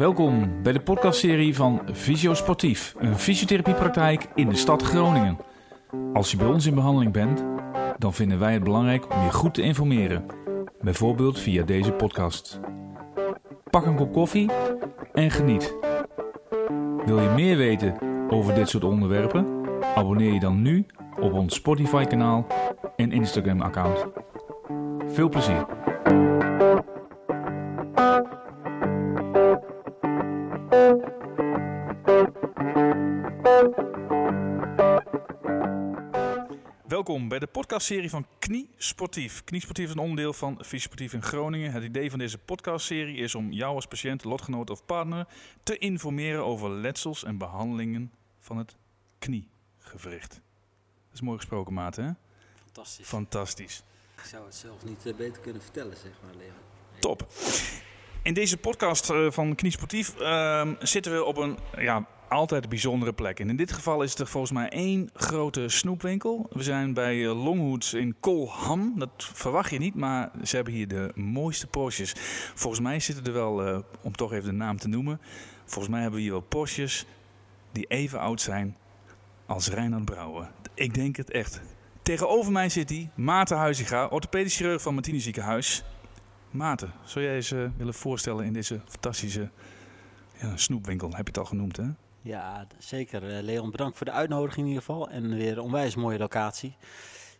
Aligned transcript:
Welkom 0.00 0.62
bij 0.62 0.72
de 0.72 0.80
podcastserie 0.80 1.54
van 1.54 1.80
Visio 1.92 2.34
Sportief, 2.34 2.94
een 2.98 3.18
fysiotherapiepraktijk 3.18 4.26
in 4.34 4.48
de 4.48 4.56
stad 4.56 4.82
Groningen. 4.82 5.38
Als 6.12 6.30
je 6.30 6.36
bij 6.36 6.46
ons 6.46 6.66
in 6.66 6.74
behandeling 6.74 7.12
bent, 7.12 7.44
dan 7.98 8.14
vinden 8.14 8.38
wij 8.38 8.52
het 8.52 8.64
belangrijk 8.64 9.14
om 9.14 9.22
je 9.22 9.32
goed 9.32 9.54
te 9.54 9.62
informeren, 9.62 10.26
bijvoorbeeld 10.80 11.38
via 11.38 11.64
deze 11.64 11.92
podcast. 11.92 12.60
Pak 13.70 13.86
een 13.86 13.96
kop 13.96 14.12
koffie 14.12 14.50
en 15.12 15.30
geniet. 15.30 15.74
Wil 17.06 17.20
je 17.20 17.32
meer 17.34 17.56
weten 17.56 17.96
over 18.30 18.54
dit 18.54 18.68
soort 18.68 18.84
onderwerpen? 18.84 19.46
Abonneer 19.94 20.32
je 20.32 20.40
dan 20.40 20.62
nu 20.62 20.86
op 21.20 21.32
ons 21.32 21.54
Spotify-kanaal 21.54 22.46
en 22.96 23.12
Instagram-account. 23.12 24.06
Veel 25.06 25.28
plezier! 25.28 25.66
Welkom 37.00 37.28
bij 37.28 37.38
de 37.38 37.46
podcastserie 37.46 38.10
van 38.10 38.26
Knie 38.38 38.70
Sportief. 38.76 39.44
Knie 39.44 39.60
Sportief 39.60 39.84
is 39.84 39.90
een 39.90 39.98
onderdeel 39.98 40.32
van 40.32 40.56
Fysiosportief 40.56 41.12
in 41.12 41.22
Groningen. 41.22 41.72
Het 41.72 41.84
idee 41.84 42.10
van 42.10 42.18
deze 42.18 42.38
podcastserie 42.38 43.16
is 43.16 43.34
om 43.34 43.52
jou 43.52 43.74
als 43.74 43.86
patiënt, 43.86 44.24
lotgenoot 44.24 44.70
of 44.70 44.84
partner 44.84 45.26
te 45.62 45.78
informeren 45.78 46.44
over 46.44 46.70
letsels 46.70 47.24
en 47.24 47.38
behandelingen 47.38 48.12
van 48.38 48.56
het 48.56 48.76
kniegewricht. 49.18 50.30
Dat 50.30 51.12
is 51.12 51.20
mooi 51.20 51.36
gesproken, 51.36 51.72
maat, 51.72 51.96
hè? 51.96 52.10
Fantastisch. 52.64 53.06
Fantastisch. 53.06 53.82
Ik 54.16 54.24
zou 54.24 54.44
het 54.44 54.54
zelf 54.54 54.84
niet 54.84 55.06
eh, 55.06 55.14
beter 55.14 55.42
kunnen 55.42 55.62
vertellen, 55.62 55.96
zeg 55.96 56.12
maar, 56.22 56.34
Leon. 56.34 56.52
Top. 56.98 57.26
In 58.22 58.34
deze 58.34 58.56
podcast 58.56 59.10
eh, 59.10 59.30
van 59.30 59.54
Knie 59.54 59.72
Sportief 59.72 60.18
ehm, 60.18 60.74
zitten 60.78 61.12
we 61.12 61.24
op 61.24 61.36
een 61.36 61.58
ja, 61.76 62.06
altijd 62.30 62.68
bijzondere 62.68 63.12
plek. 63.12 63.40
En 63.40 63.48
in 63.48 63.56
dit 63.56 63.72
geval 63.72 64.02
is 64.02 64.14
er 64.14 64.26
volgens 64.26 64.52
mij 64.52 64.68
één 64.68 65.10
grote 65.14 65.68
snoepwinkel. 65.68 66.46
We 66.52 66.62
zijn 66.62 66.94
bij 66.94 67.24
eh, 67.24 67.44
Longhoods 67.44 67.94
in 67.94 68.14
Kolham. 68.20 68.92
Dat 68.98 69.10
verwacht 69.16 69.70
je 69.70 69.78
niet, 69.78 69.94
maar 69.94 70.30
ze 70.44 70.56
hebben 70.56 70.74
hier 70.74 70.88
de 70.88 71.12
mooiste 71.14 71.66
Porsches. 71.66 72.14
Volgens 72.54 72.82
mij 72.82 73.00
zitten 73.00 73.24
er 73.24 73.32
wel, 73.32 73.66
eh, 73.66 73.78
om 74.02 74.16
toch 74.16 74.32
even 74.32 74.48
de 74.48 74.56
naam 74.56 74.78
te 74.78 74.88
noemen... 74.88 75.20
Volgens 75.70 75.92
mij 75.92 76.00
hebben 76.00 76.18
we 76.18 76.24
hier 76.24 76.34
wel 76.34 76.48
Porsches 76.48 77.06
die 77.72 77.86
even 77.86 78.20
oud 78.20 78.40
zijn 78.40 78.76
als 79.46 79.68
Reinhard 79.68 80.04
Brouwer. 80.04 80.50
Ik 80.74 80.94
denk 80.94 81.16
het 81.16 81.30
echt. 81.30 81.60
Tegenover 82.02 82.52
mij 82.52 82.68
zit 82.68 82.88
hij, 82.88 83.10
Maarten 83.14 83.56
Huizinga, 83.56 84.06
orthopedisch 84.06 84.56
chirurg 84.56 84.82
van 84.82 84.94
Martini 84.94 85.20
Ziekenhuis. 85.20 85.84
Maarten, 86.50 86.92
zou 87.04 87.24
jij 87.24 87.34
eens 87.34 87.52
eh, 87.52 87.68
willen 87.76 87.94
voorstellen 87.94 88.44
in 88.44 88.52
deze 88.52 88.80
fantastische 88.88 89.50
ja, 90.40 90.56
snoepwinkel? 90.56 91.08
Heb 91.08 91.26
je 91.26 91.32
het 91.32 91.38
al 91.38 91.44
genoemd, 91.44 91.76
hè? 91.76 91.84
Ja, 92.22 92.66
zeker. 92.78 93.36
Eh, 93.36 93.42
Leon, 93.42 93.70
bedankt 93.70 93.96
voor 93.96 94.06
de 94.06 94.12
uitnodiging 94.12 94.66
in 94.66 94.72
ieder 94.72 94.82
geval. 94.84 95.10
En 95.10 95.36
weer 95.36 95.52
een 95.52 95.64
onwijs 95.64 95.94
mooie 95.94 96.18
locatie. 96.18 96.76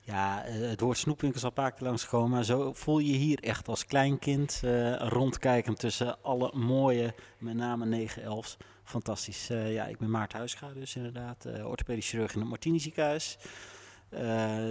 Ja, 0.01 0.45
eh, 0.45 0.61
het 0.61 0.81
woord 0.81 0.99
snoepwinkel 0.99 1.39
is 1.39 1.45
al 1.45 1.51
paar 1.51 1.73
keer 1.73 1.87
langsgekomen. 1.87 2.31
Maar 2.31 2.45
zo 2.45 2.73
voel 2.73 2.99
je 2.99 3.13
hier 3.13 3.39
echt 3.39 3.69
als 3.69 3.87
kleinkind 3.87 4.61
eh 4.65 4.97
rondkijken 4.97 5.75
tussen 5.75 6.23
alle 6.23 6.51
mooie, 6.55 7.15
met 7.39 7.55
name 7.55 7.87
9-11's. 7.87 8.57
Fantastisch. 8.85 9.47
Ja, 9.47 9.87
ik 9.87 9.99
ben 9.99 10.11
Maarten 10.11 10.39
Huisga 10.39 10.73
dus 10.73 10.97
inderdaad. 10.97 11.47
orthopedisch 11.47 12.09
chirurg 12.09 12.35
in 12.35 12.41
het 12.41 12.49
Martini 12.49 12.81
ziekenhuis. 12.81 13.39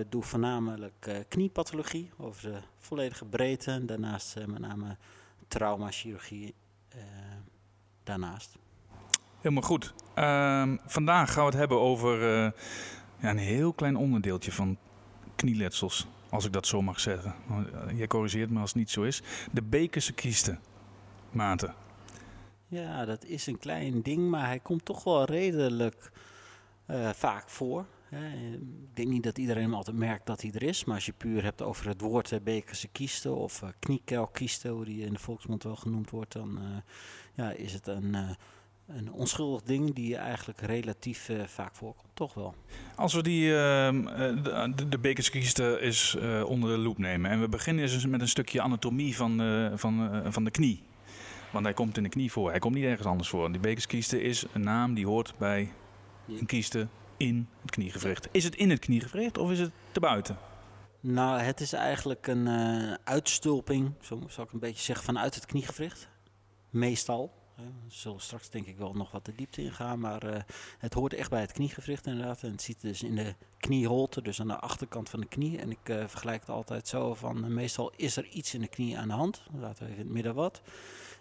Doe 0.09 0.23
voornamelijk 0.23 1.25
kniepathologie 1.27 2.11
over 2.17 2.51
de 2.51 2.57
volledige 2.77 3.25
breedte. 3.25 3.85
Daarnaast 3.85 4.35
met 4.47 4.59
name 4.59 4.97
traumachirurgie 5.47 6.55
daarnaast. 8.03 8.57
Helemaal 9.41 9.63
goed. 9.63 9.93
Ehm, 10.13 10.77
vandaag 10.85 11.33
gaan 11.33 11.43
we 11.43 11.49
het 11.49 11.59
hebben 11.59 11.79
over 11.79 12.21
eh, 12.21 12.51
ja, 13.19 13.29
een 13.29 13.37
heel 13.37 13.73
klein 13.73 13.95
onderdeeltje 13.95 14.51
van 14.51 14.77
knieletsels. 15.35 16.07
Als 16.29 16.45
ik 16.45 16.53
dat 16.53 16.67
zo 16.67 16.81
mag 16.81 16.99
zeggen. 16.99 17.35
Eh, 17.49 17.97
Jij 17.97 18.07
corrigeert 18.07 18.49
me 18.49 18.59
als 18.59 18.69
het 18.69 18.79
niet 18.79 18.89
zo 18.89 19.01
is. 19.01 19.21
De 19.51 19.61
bekerse 19.61 20.13
kiesten. 20.13 20.59
Maarten. 21.31 21.73
Ja, 22.67 23.05
dat 23.05 23.25
is 23.25 23.47
een 23.47 23.57
klein 23.57 24.01
ding, 24.01 24.29
maar 24.29 24.45
hij 24.45 24.59
komt 24.59 24.85
toch 24.85 25.03
wel 25.03 25.25
redelijk 25.25 26.11
eh, 26.85 27.09
vaak 27.09 27.49
voor. 27.49 27.85
Ik 28.11 28.95
denk 28.95 29.09
niet 29.09 29.23
dat 29.23 29.37
iedereen 29.37 29.63
hem 29.63 29.73
altijd 29.73 29.97
merkt 29.97 30.25
dat 30.25 30.41
hij 30.41 30.51
er 30.53 30.63
is, 30.63 30.85
maar 30.85 30.95
als 30.95 31.05
je 31.05 31.13
puur 31.17 31.43
hebt 31.43 31.61
over 31.61 31.87
het 31.87 32.01
woord 32.01 32.43
bekerse 32.43 32.87
kiesten 32.87 33.35
of 33.35 33.63
kniekelkiesten, 33.79 34.71
hoe 34.71 34.85
die 34.85 35.05
in 35.05 35.13
de 35.13 35.19
volksmond 35.19 35.63
wel 35.63 35.75
genoemd 35.75 36.09
wordt, 36.09 36.33
dan 36.33 36.59
ja, 37.35 37.51
is 37.51 37.73
het 37.73 37.87
een, 37.87 38.15
een 38.97 39.11
onschuldig 39.11 39.61
ding 39.61 39.93
die 39.95 40.15
eigenlijk 40.15 40.61
relatief 40.61 41.29
eh, 41.29 41.43
vaak 41.45 41.75
voorkomt. 41.75 42.09
Toch 42.13 42.33
wel. 42.33 42.55
Als 42.95 43.13
we 43.13 43.23
die, 43.23 43.57
ehm, 43.57 44.07
eh, 44.07 44.43
de, 44.43 44.73
de, 44.75 44.99
de 44.99 45.13
kiesten 45.13 45.79
eens 45.79 46.15
eh, 46.15 46.43
onder 46.43 46.69
de 46.69 46.77
loep 46.77 46.97
nemen. 46.97 47.31
En 47.31 47.41
we 47.41 47.49
beginnen 47.49 47.83
eens 47.83 48.05
met 48.05 48.21
een 48.21 48.27
stukje 48.27 48.61
anatomie 48.61 49.15
van, 49.15 49.41
eh, 49.41 49.71
van, 49.75 50.13
eh, 50.13 50.31
van 50.31 50.43
de 50.43 50.51
knie. 50.51 50.83
Want 51.51 51.65
hij 51.65 51.73
komt 51.73 51.97
in 51.97 52.03
de 52.03 52.09
knie 52.09 52.31
voor. 52.31 52.49
Hij 52.49 52.59
komt 52.59 52.75
niet 52.75 52.83
ergens 52.83 53.07
anders 53.07 53.29
voor. 53.29 53.51
Die 53.51 53.61
bekerskieste 53.61 54.21
is 54.21 54.45
een 54.53 54.63
naam 54.63 54.93
die 54.93 55.05
hoort 55.05 55.33
bij 55.37 55.71
een 56.27 56.45
kieste 56.45 56.87
in 57.17 57.47
het 57.61 57.71
kniegewricht. 57.71 58.27
Is 58.31 58.43
het 58.43 58.55
in 58.55 58.69
het 58.69 58.79
kniegewricht 58.79 59.37
of 59.37 59.51
is 59.51 59.59
het 59.59 59.71
te 59.91 59.99
buiten? 59.99 60.37
Nou, 60.99 61.39
het 61.39 61.59
is 61.59 61.73
eigenlijk 61.73 62.27
een 62.27 62.47
eh, 62.47 62.93
uitstulping, 63.03 63.93
zo 64.01 64.23
zal 64.27 64.43
ik 64.43 64.51
een 64.51 64.59
beetje 64.59 64.83
zeggen, 64.83 65.05
vanuit 65.05 65.35
het 65.35 65.45
kniegewricht. 65.45 66.09
Meestal. 66.69 67.38
We 67.59 67.95
zullen 67.95 68.19
straks 68.19 68.49
denk 68.49 68.65
ik 68.65 68.77
wel 68.77 68.93
nog 68.93 69.11
wat 69.11 69.25
de 69.25 69.35
diepte 69.35 69.61
ingaan, 69.61 69.99
maar 69.99 70.23
eh, 70.23 70.41
het 70.77 70.93
hoort 70.93 71.13
echt 71.13 71.29
bij 71.29 71.41
het 71.41 71.51
kniegewricht 71.51 72.05
inderdaad. 72.05 72.43
En 72.43 72.51
het 72.51 72.61
zit 72.61 72.81
dus 72.81 73.03
in 73.03 73.15
de 73.15 73.35
knieholte, 73.57 74.21
dus 74.21 74.41
aan 74.41 74.47
de 74.47 74.59
achterkant 74.59 75.09
van 75.09 75.19
de 75.19 75.27
knie. 75.27 75.57
En 75.57 75.71
ik 75.71 75.89
eh, 75.89 76.07
vergelijk 76.07 76.41
het 76.41 76.49
altijd 76.49 76.87
zo 76.87 77.13
van, 77.13 77.43
eh, 77.43 77.49
meestal 77.49 77.91
is 77.95 78.17
er 78.17 78.25
iets 78.25 78.53
in 78.53 78.61
de 78.61 78.67
knie 78.67 78.97
aan 78.97 79.07
de 79.07 79.13
hand. 79.13 79.43
Laten 79.59 79.83
we 79.83 79.89
even 79.89 79.99
in 79.99 80.05
het 80.05 80.13
midden 80.13 80.35
wat. 80.35 80.61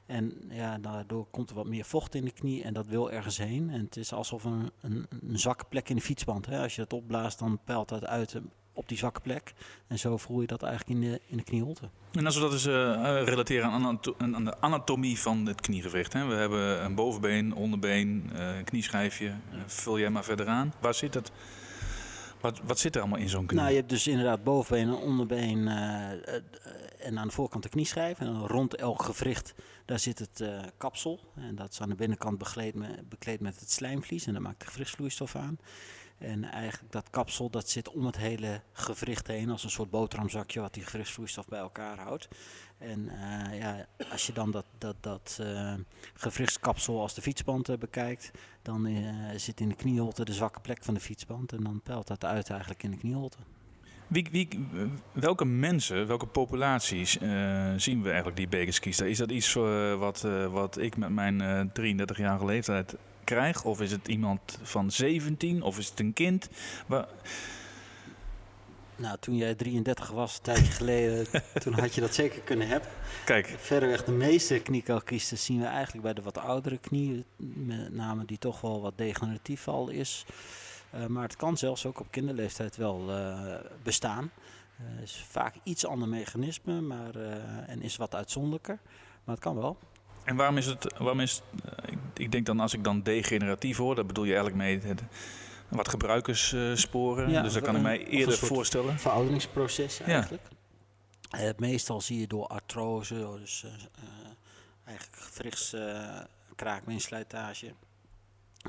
En 0.07 0.35
ja, 0.49 0.79
daardoor 0.79 1.27
komt 1.31 1.51
er 1.51 1.57
wat 1.57 1.67
meer 1.67 1.85
vocht 1.85 2.15
in 2.15 2.25
de 2.25 2.31
knie 2.31 2.63
en 2.63 2.75
dat 2.75 2.87
wil 2.87 3.11
ergens 3.11 3.39
heen. 3.39 3.71
En 3.71 3.81
het 3.81 3.97
is 3.97 4.13
alsof 4.13 4.45
een, 4.45 4.71
een, 4.81 5.07
een 5.11 5.55
plek 5.69 5.89
in 5.89 5.97
de 5.97 6.03
fietsband. 6.03 6.47
Hè. 6.47 6.63
Als 6.63 6.75
je 6.75 6.81
dat 6.81 6.93
opblaast, 6.93 7.39
dan 7.39 7.59
peilt 7.65 7.89
dat 7.89 8.05
uit 8.05 8.41
op 8.79 8.89
die 8.89 8.99
zwakke 8.99 9.21
plek. 9.21 9.55
En 9.87 9.99
zo 9.99 10.17
voel 10.17 10.41
je 10.41 10.47
dat 10.47 10.63
eigenlijk 10.63 11.01
in 11.01 11.11
de, 11.11 11.21
in 11.27 11.37
de 11.37 11.43
knieholte. 11.43 11.89
En 12.13 12.27
als 12.27 12.35
we 12.35 12.41
dat 12.41 12.53
eens 12.53 12.67
eh, 12.67 12.93
eh, 12.93 13.25
relateren 13.25 13.71
aan, 13.71 14.01
aan 14.19 14.45
de 14.45 14.61
anatomie 14.61 15.19
van 15.19 15.47
het 15.47 15.61
kniegewricht. 15.61 16.13
Hè? 16.13 16.27
We 16.27 16.35
hebben 16.35 16.85
een 16.85 16.95
bovenbeen, 16.95 17.55
onderbeen, 17.55 18.31
een 18.33 18.65
knieschijfje. 18.65 19.35
Vul 19.67 19.99
jij 19.99 20.11
maar 20.11 20.25
verder 20.25 20.47
aan. 20.47 20.73
Waar 20.81 20.95
zit 20.95 21.15
het? 21.15 21.33
Wat, 22.41 22.61
wat 22.65 22.79
zit 22.79 22.95
er 22.95 23.01
allemaal 23.01 23.19
in 23.19 23.29
zo'n 23.29 23.47
knie? 23.47 23.61
Nou, 23.61 23.71
je 23.71 23.77
hebt 23.77 23.89
dus 23.89 24.07
inderdaad 24.07 24.45
bovenbeen 24.45 24.89
en 24.89 24.95
onderbeen 24.95 25.69
en 26.99 27.19
aan 27.19 27.27
de 27.27 27.35
voorkant 27.35 27.63
de 27.63 27.69
knieschijf. 27.69 28.19
En 28.19 28.27
dan 28.27 28.47
rond 28.47 28.75
elk 28.75 29.03
gewricht, 29.03 29.55
daar 29.85 29.99
zit 29.99 30.19
het 30.19 30.45
kapsel. 30.77 31.21
En 31.35 31.55
dat 31.55 31.73
is 31.73 31.81
aan 31.81 31.89
de 31.89 31.95
binnenkant 31.95 32.39
bekleed 32.39 32.75
met, 32.75 33.09
bekleed 33.09 33.41
met 33.41 33.61
het 33.61 33.71
slijmvlies 33.71 34.27
en 34.27 34.33
daar 34.33 34.43
maakt 34.43 34.61
de 34.61 34.67
gewrichtsvloeistof 34.67 35.37
aan. 35.37 35.59
En 36.19 36.45
eigenlijk 36.45 36.93
dat 36.93 37.11
kapsel, 37.11 37.51
dat 37.51 37.69
zit 37.69 37.91
om 37.91 38.07
het 38.07 38.17
hele 38.17 38.61
gewricht 38.73 39.27
heen 39.27 39.51
als 39.51 39.65
een 39.65 39.71
soort 39.71 39.91
boterhamzakje 39.91 40.61
wat 40.61 40.75
die 40.75 40.85
gewrichtsvloeistof 40.85 41.49
bij 41.49 41.59
elkaar 41.59 41.99
houdt. 41.99 42.29
En 42.79 43.09
eh, 43.09 43.59
ja, 43.59 43.87
als 44.11 44.27
je 44.27 44.33
dan 44.33 44.51
dat, 44.51 44.65
dat, 44.79 44.97
dat 45.01 45.39
eh, 45.43 45.75
gewrichtskapsel 46.15 47.01
als 47.01 47.15
de 47.15 47.23
fietsband 47.23 47.69
eh, 47.69 47.77
bekijkt, 47.77 48.31
dan 48.63 48.89
zit 49.37 49.61
in 49.61 49.69
de 49.69 49.75
knieholte 49.75 50.25
de 50.25 50.33
zwakke 50.33 50.61
plek 50.61 50.85
van 50.85 50.95
de 50.95 51.01
fietsband. 51.01 51.53
En 51.53 51.63
dan 51.63 51.81
peilt 51.85 52.07
dat 52.07 52.25
uit 52.25 52.51
eigenlijk 52.51 52.83
in 52.83 52.91
de 52.91 52.97
knieholte. 52.97 53.37
Wie, 54.07 54.29
wie, 54.31 54.49
welke 55.13 55.45
mensen, 55.45 56.07
welke 56.07 56.27
populaties 56.27 57.13
zien 57.77 58.03
we 58.03 58.09
eigenlijk 58.09 58.37
die 58.37 58.49
bekerskiesten? 58.49 59.09
Is 59.09 59.19
dat 59.19 59.31
iets 59.31 59.53
wat, 59.99 60.21
wat 60.51 60.79
ik 60.79 60.97
met 60.97 61.11
mijn 61.11 61.41
eh 61.41 61.61
33-jarige 61.61 62.45
leeftijd 62.45 62.97
krijg? 63.29 63.65
Of 63.65 63.81
is 63.81 63.91
het 63.91 64.09
iemand 64.09 64.59
van 64.63 64.91
17? 64.91 65.63
Of 65.63 65.79
is 65.79 65.89
het 65.89 66.01
een 66.01 66.13
kind? 66.13 66.49
Nou, 68.99 69.17
toen 69.21 69.37
jij 69.37 69.55
33 69.55 70.11
was, 70.11 70.37
een 70.37 70.43
tijdje 70.43 70.73
geleden, 70.73 71.27
toen 71.63 71.73
had 71.73 71.95
je 71.95 72.01
dat 72.01 72.15
zeker 72.15 72.41
kunnen 72.41 72.69
hebben. 72.69 72.89
Kijk, 73.25 73.55
Verreweg 73.59 74.05
de 74.05 74.13
meeste 74.13 74.59
kniekelkiesten 74.59 75.39
zien 75.39 75.61
we 75.61 75.67
eigenlijk 75.67 76.03
bij 76.03 76.15
de 76.15 76.23
wat 76.23 76.39
oudere 76.39 76.79
knie, 76.79 77.25
met 77.37 77.95
name 77.95 78.25
die 78.25 78.39
toch 78.39 78.61
wel 78.61 78.81
wat 78.81 78.99
degeneratief 78.99 79.69
al 79.69 79.89
is. 79.89 80.25
Eh, 80.91 81.07
maar 81.07 81.23
het 81.23 81.37
kan 81.37 81.57
zelfs 81.57 81.87
ook 81.87 82.01
op 82.01 82.07
kinderleeftijd 82.11 82.77
wel 82.77 83.11
eh, 83.11 83.55
bestaan. 83.83 84.31
Het 84.77 85.03
is 85.03 85.25
vaak 85.29 85.55
iets 85.63 85.87
ander 85.87 86.09
mechanisme 86.09 86.81
maar, 86.81 87.15
eh, 87.15 87.69
en 87.69 87.83
is 87.83 87.97
wat 87.97 88.15
uitzonderlijker. 88.15 88.79
Maar 89.25 89.35
het 89.35 89.45
kan 89.45 89.57
wel. 89.57 89.79
en 90.25 90.37
waarom 90.37 90.57
is 90.57 90.67
het, 90.67 90.95
waarom 90.99 91.21
is, 91.21 91.43
ik, 92.15 92.33
denk 92.33 92.47
dan 92.47 92.61
als 92.61 92.75
ik 92.75 92.85
dan 92.85 93.03
degeneratief 93.03 93.77
hoor, 93.77 93.95
dat 93.95 94.07
bedoel 94.07 94.25
je 94.25 94.35
eigenlijk 94.35 94.63
mee 94.63 94.81
het, 94.81 95.03
wat 95.69 95.89
gebruikerssporen. 95.89 97.31
Ja, 97.31 97.43
dus 97.43 97.53
dat 97.53 97.63
kan 97.63 97.77
ik 97.77 97.83
mij 97.83 98.07
eerder 98.07 98.39
voorstellen. 98.39 98.99
Verouderingsproces 98.99 100.01
eigenlijk. 100.01 100.43
Eh, 101.31 101.51
meestal 101.57 102.01
zie 102.01 102.21
je 102.21 102.27
door 102.27 102.47
artrose, 102.47 103.37
dus 103.39 103.65
eh, 103.65 103.71
eh, 103.73 104.31
eigenlijk 104.85 105.19
gewrichtskapsels 105.19 106.37
kraakbeenslijtage, 106.57 107.73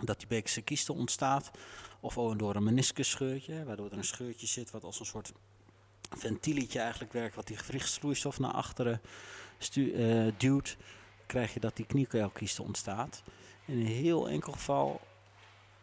dat 0.03 0.17
die 0.17 0.27
bekerse 0.27 0.61
kieste 0.61 0.93
ontstaat. 0.93 1.51
Of 1.99 2.17
ook 2.17 2.39
door 2.39 2.55
een 2.55 2.63
meniscusscheurtje, 2.63 3.63
waardoor 3.63 3.91
er 3.91 3.97
een 3.97 4.03
scheurtje 4.03 4.47
zit 4.47 4.71
wat 4.71 4.83
als 4.83 4.99
een 4.99 5.05
soort 5.05 5.31
ventieletje 6.17 6.79
eigenlijk 6.79 7.13
werkt, 7.13 7.35
wat 7.35 7.47
die 7.47 7.57
gewrichtsvloeistof 7.57 8.39
naar 8.39 8.51
achteren 8.51 9.01
stu- 9.57 10.33
duwt, 10.37 10.77
krijg 11.29 11.53
je 11.53 11.59
dat 11.59 11.75
die 11.75 11.85
kniekeelkieste 11.85 12.63
ontstaat. 12.63 13.23
In 13.65 13.79
een 13.79 13.85
heel 13.85 14.29
enkel 14.29 14.51
geval 14.51 15.01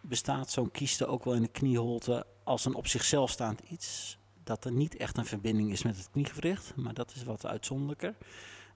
bestaat 0.00 0.50
zo'n 0.50 0.70
kieste 0.70 1.06
ook 1.06 1.24
wel 1.24 1.34
in 1.34 1.42
de 1.42 1.48
knieholte 1.48 2.26
als 2.44 2.64
een 2.64 2.74
op 2.74 2.86
zichzelf 2.86 3.30
staand 3.30 3.60
iets. 3.60 4.18
Dat 4.44 4.64
er 4.64 4.72
niet 4.72 4.96
echt 4.96 5.18
een 5.18 5.26
verbinding 5.26 5.72
is 5.72 5.82
met 5.82 5.96
het 5.96 6.10
kniegewricht, 6.10 6.76
maar 6.76 6.94
dat 6.94 7.12
is 7.14 7.24
wat 7.24 7.46
uitzonderlijker. 7.46 8.14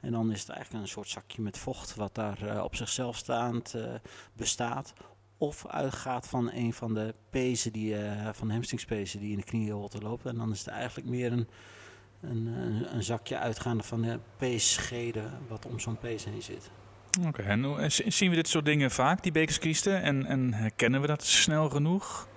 En 0.01 0.13
dan 0.13 0.33
is 0.33 0.41
het 0.41 0.49
eigenlijk 0.49 0.85
een 0.85 0.91
soort 0.91 1.09
zakje 1.09 1.43
met 1.43 1.59
vocht 1.59 1.95
wat 1.95 2.15
daar 2.15 2.43
eh, 2.43 2.63
op 2.63 2.77
zichzelf 2.77 3.17
staand 3.17 3.75
eh, 3.75 3.95
bestaat. 4.33 4.93
Of 5.39 5.67
uitgaat 5.67 6.29
van 6.29 6.53
een 6.53 6.73
van 6.73 6.95
de 6.95 7.15
pezen 7.31 7.73
die, 7.73 7.97
eh, 7.97 8.29
van 8.33 8.47
de 8.47 8.53
hamstringspezen 8.53 9.21
die 9.21 9.31
in 9.31 9.37
de 9.37 9.45
knieholte 9.45 10.01
lopen. 10.01 10.31
En 10.31 10.37
dan 10.37 10.51
is 10.51 10.59
het 10.59 10.69
eigenlijk 10.69 11.09
meer 11.09 11.33
een, 11.33 11.49
een, 12.21 12.47
een, 12.47 12.95
een 12.95 13.03
zakje 13.03 13.39
uitgaande 13.39 13.83
van 13.83 14.03
de 14.03 14.19
peesschede 14.37 15.23
wat 15.49 15.67
om 15.67 15.79
zo'n 15.79 15.99
pees 15.99 16.25
heen 16.25 16.43
zit. 16.43 16.71
Oké, 17.27 17.43
en 17.43 17.93
zien 18.13 18.31
we 18.31 18.37
dit 18.37 18.49
soort 18.49 18.65
dingen 18.65 18.91
vaak, 18.91 19.23
die 19.23 19.33
bekerskiesten? 19.33 20.03
En, 20.03 20.27
en 20.27 20.55
herkennen 20.55 21.01
we 21.01 21.07
dat 21.07 21.25
snel 21.25 21.69
genoeg? 21.69 22.29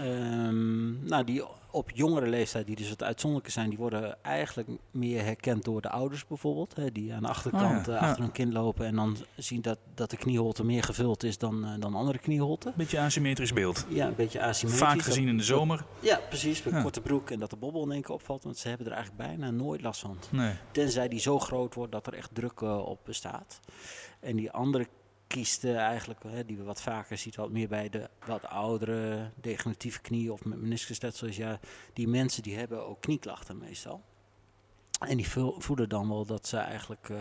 Ehm, 0.00 1.06
nou, 1.06 1.24
die 1.24 1.42
op 1.76 1.90
jongere 1.94 2.26
leeftijd, 2.26 2.66
die 2.66 2.76
dus 2.76 2.88
wat 2.88 3.02
uitzonderlijker 3.02 3.52
zijn, 3.52 3.68
die 3.68 3.78
worden 3.78 4.22
eigenlijk 4.22 4.68
meer 4.90 5.24
herkend 5.24 5.64
door 5.64 5.80
de 5.80 5.90
ouders 5.90 6.26
bijvoorbeeld. 6.26 6.76
Hè, 6.76 6.92
die 6.92 7.14
aan 7.14 7.22
de 7.22 7.28
achterkant 7.28 7.88
Oh 7.88 7.94
ja, 7.94 8.00
eh, 8.00 8.02
achter 8.02 8.16
ja. 8.16 8.22
hun 8.22 8.32
kind 8.32 8.52
lopen 8.52 8.86
en 8.86 8.94
dan 8.96 9.16
zien 9.36 9.62
dat, 9.62 9.78
dat 9.94 10.10
de 10.10 10.16
knieholte 10.16 10.64
meer 10.64 10.82
gevuld 10.82 11.22
is 11.22 11.38
dan, 11.38 11.64
eh, 11.64 11.70
dan 11.78 11.94
andere 11.94 12.18
knieholten. 12.18 12.72
Beetje 12.76 13.00
asymmetrisch 13.00 13.52
beeld. 13.52 13.86
Ja, 13.88 14.06
een 14.06 14.14
beetje 14.14 14.42
asymmetrisch. 14.42 14.88
Vaak 14.88 15.02
gezien 15.02 15.28
in 15.28 15.36
de 15.36 15.42
zomer. 15.42 15.84
Ja, 16.00 16.20
precies. 16.28 16.62
Met 16.62 16.74
Ja. 16.74 16.82
korte 16.82 17.00
broek 17.00 17.30
en 17.30 17.38
dat 17.38 17.50
de 17.50 17.56
bobbel 17.56 17.84
in 17.84 17.92
één 17.92 18.02
keer 18.02 18.14
opvalt. 18.14 18.44
Want 18.44 18.58
ze 18.58 18.68
hebben 18.68 18.86
er 18.86 18.92
eigenlijk 18.92 19.28
bijna 19.28 19.50
nooit 19.50 19.82
last 19.82 20.00
van. 20.00 20.18
Nee. 20.30 20.52
Tenzij 20.70 21.08
die 21.08 21.20
zo 21.20 21.38
groot 21.38 21.74
wordt 21.74 21.92
dat 21.92 22.06
er 22.06 22.14
echt 22.14 22.30
druk 22.34 22.60
eh, 22.60 22.78
op 22.78 23.00
bestaat. 23.04 23.60
En 24.20 24.36
die 24.36 24.50
andere 24.50 24.86
kiesten 25.26 25.76
eigenlijk, 25.76 26.22
hè, 26.26 26.44
die 26.44 26.56
we 26.56 26.62
wat 26.62 26.82
vaker 26.82 27.18
zien, 27.18 27.32
wat 27.36 27.50
meer 27.50 27.68
bij 27.68 27.88
de 27.88 28.08
wat 28.26 28.44
oudere 28.46 29.30
degeneratieve 29.40 30.00
knieën 30.00 30.30
of 30.30 30.44
met. 30.44 31.36
Ja, 31.36 31.58
die 31.92 32.08
mensen 32.08 32.42
die 32.42 32.56
hebben 32.56 32.86
ook 32.86 33.00
knieklachten 33.00 33.58
meestal. 33.58 34.02
En 35.00 35.16
die 35.16 35.28
voelen 35.58 35.88
dan 35.88 36.08
wel 36.08 36.26
dat 36.26 36.46
ze 36.46 36.56
eigenlijk 36.56 37.08
eh 37.08 37.16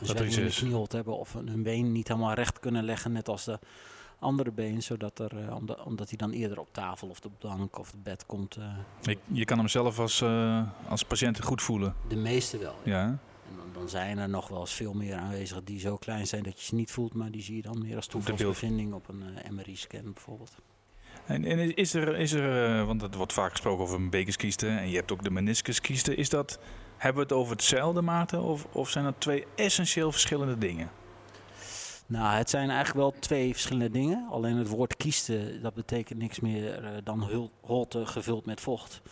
een 0.00 0.48
knieholte 0.50 0.96
hebben 0.96 1.18
of 1.18 1.32
hun 1.32 1.62
been 1.62 1.92
niet 1.92 2.08
helemaal 2.08 2.34
recht 2.34 2.58
kunnen 2.60 2.84
leggen, 2.84 3.12
net 3.12 3.28
als 3.28 3.44
de 3.44 3.58
andere 4.18 4.50
been, 4.50 4.82
zodat 4.82 5.18
er, 5.18 5.44
eh, 5.46 5.54
omdat, 5.56 5.82
omdat 5.82 6.08
hij 6.08 6.18
dan 6.18 6.30
eerder 6.30 6.58
op 6.58 6.68
tafel 6.72 7.08
of 7.08 7.20
de 7.20 7.30
bank 7.38 7.78
of 7.78 7.90
het 7.90 8.02
bed 8.02 8.26
komt. 8.26 8.56
eh, 8.56 8.64
Je, 9.00 9.18
je 9.26 9.44
kan 9.44 9.58
hem 9.58 9.68
zelf 9.68 9.98
als, 9.98 10.20
eh, 10.20 10.62
als 10.88 11.02
patiënt 11.02 11.42
goed 11.42 11.62
voelen. 11.62 11.94
de 12.08 12.16
meeste 12.16 12.58
wel. 12.58 12.74
ja. 12.84 13.00
Ja. 13.00 13.18
Dan, 13.72 13.88
zijn 13.88 14.18
er 14.18 14.28
nog 14.28 14.48
wel 14.48 14.60
eens 14.60 14.72
veel 14.72 14.92
meer 14.92 15.14
aanwezigen 15.14 15.64
die 15.64 15.80
zo 15.80 15.96
klein 15.96 16.26
zijn 16.26 16.42
dat 16.42 16.60
je 16.60 16.66
ze 16.66 16.74
niet 16.74 16.90
voelt, 16.90 17.14
maar 17.14 17.30
die 17.30 17.42
zie 17.42 17.56
je 17.56 17.62
dan 17.62 17.82
meer 17.82 17.96
als 17.96 18.06
toevalsbevinding 18.06 18.92
op 18.92 19.08
een 19.08 19.22
eh, 19.36 19.50
MRI-scan 19.50 20.12
bijvoorbeeld. 20.12 20.54
En, 21.26 21.44
en 21.44 21.76
is 21.76 21.94
er, 21.94 22.16
is 22.16 22.32
er 22.32 22.78
eh, 22.78 22.86
want 22.86 23.02
er 23.02 23.16
wordt 23.16 23.32
vaak 23.32 23.50
gesproken 23.50 23.84
over 23.84 23.98
een 23.98 24.10
bekerskiesten 24.10 24.78
en 24.78 24.88
je 24.88 24.96
hebt 24.96 25.12
ook 25.12 25.22
de 25.22 25.30
meniscuskiesten. 25.30 26.16
Is 26.16 26.28
dat, 26.28 26.58
hebben 26.96 27.22
we 27.22 27.34
het 27.34 27.42
over 27.42 27.52
hetzelfde, 27.52 28.02
Maarten? 28.02 28.42
Of, 28.42 28.66
of 28.72 28.90
zijn 28.90 29.04
dat 29.04 29.14
twee 29.18 29.46
essentieel 29.56 30.12
verschillende 30.12 30.58
dingen? 30.58 30.90
Nou, 32.06 32.36
het 32.36 32.50
zijn 32.50 32.70
eigenlijk 32.70 32.98
wel 32.98 33.14
twee 33.20 33.52
verschillende 33.52 33.90
dingen. 33.90 34.28
Alleen 34.30 34.56
het 34.56 34.68
woord 34.68 34.96
kieste, 34.96 35.58
dat 35.60 35.74
betekent 35.74 36.18
niks 36.18 36.40
meer 36.40 36.84
eh, 36.84 36.90
dan 37.04 37.50
holte 37.60 38.06
gevuld 38.06 38.46
met 38.46 38.60
vocht. 38.60 39.02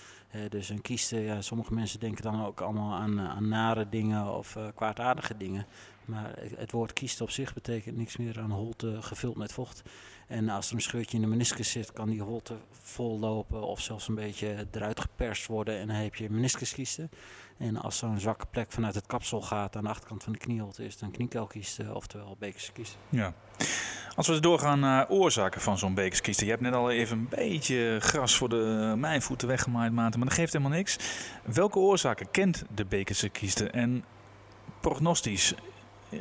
Dus 0.49 0.69
een 0.69 0.81
kieste, 0.83 1.21
ja, 1.21 1.41
sommige 1.41 1.75
mensen 1.75 2.01
denken 2.01 2.23
dan 2.23 2.45
ook 2.45 2.61
allemaal 2.61 2.95
aan, 2.95 3.19
eh, 3.19 3.29
aan 3.29 3.49
nare 3.49 3.89
dingen 3.89 4.37
of 4.37 4.57
eh, 4.57 4.67
kwaadaardige 4.75 5.37
dingen. 5.37 5.67
Maar 6.05 6.33
het- 6.57 6.71
woord 6.73 6.93
kieste 6.93 7.23
op 7.23 7.31
zich 7.31 7.55
betekent 7.55 7.97
niks 7.97 8.17
meer 8.17 8.33
dan 8.33 8.51
holte 8.51 9.03
gevuld 9.03 9.37
met 9.37 9.53
vocht. 9.53 9.83
En 10.27 10.49
als 10.49 10.69
er 10.69 10.75
een 10.75 10.81
scheurtje 10.81 11.17
in 11.17 11.23
de 11.23 11.29
meniscus 11.29 11.71
zit, 11.71 11.93
kan 11.93 12.09
die 12.11 12.23
holte 12.23 12.57
vollopen 12.71 13.63
of 13.63 13.81
zelfs 13.81 14.09
een 14.09 14.15
beetje 14.15 14.67
eruit 14.71 15.01
geperst 15.01 15.47
worden. 15.47 15.79
En 15.79 15.87
dan 15.87 15.97
heb 15.97 16.15
je 16.15 16.31
meniscuskiesten. 16.31 17.11
En 17.59 17.77
als 17.77 17.99
zo'n 17.99 18.19
zwakke 18.21 18.47
plek 18.47 18.73
vanuit 18.73 18.95
het 18.95 19.07
kapsel 19.07 19.41
gaat 19.43 19.77
aan 19.77 19.83
de 19.83 19.89
achterkant 19.89 20.23
van 20.23 20.33
de 20.33 20.39
knieholte, 20.39 20.85
is 20.85 20.93
het 20.93 21.03
een 21.03 21.11
kniekelkiesten, 21.11 21.95
oftewel 21.97 22.37
bekerskiesten. 22.39 22.99
Ja. 23.09 23.35
Als 24.21 24.29
we 24.29 24.41
doorgaan 24.41 24.81
naar 24.81 25.09
oorzaken 25.09 25.61
van 25.61 25.79
zo'n 25.79 25.95
bekerskiesten. 25.95 26.47
Je 26.47 26.53
hebt 26.53 26.65
net 26.65 26.75
al 26.75 26.91
even 26.91 27.19
een 27.19 27.29
beetje 27.29 27.97
gras 28.01 28.37
voor 28.37 28.49
de 28.49 28.95
mijnvoeten 28.97 29.49
weggemaaid, 29.49 29.93
Maarten, 29.93 30.19
maar 30.19 30.29
dat 30.29 30.39
geeft 30.39 30.53
helemaal 30.53 30.77
niks. 30.77 30.97
Welke 31.45 31.79
oorzaken 31.79 32.31
kent 32.31 32.65
de 32.75 32.85
bekerskiesten? 32.85 33.73
En 33.73 34.05
prognostisch, 34.81 35.55
eh, 36.11 36.19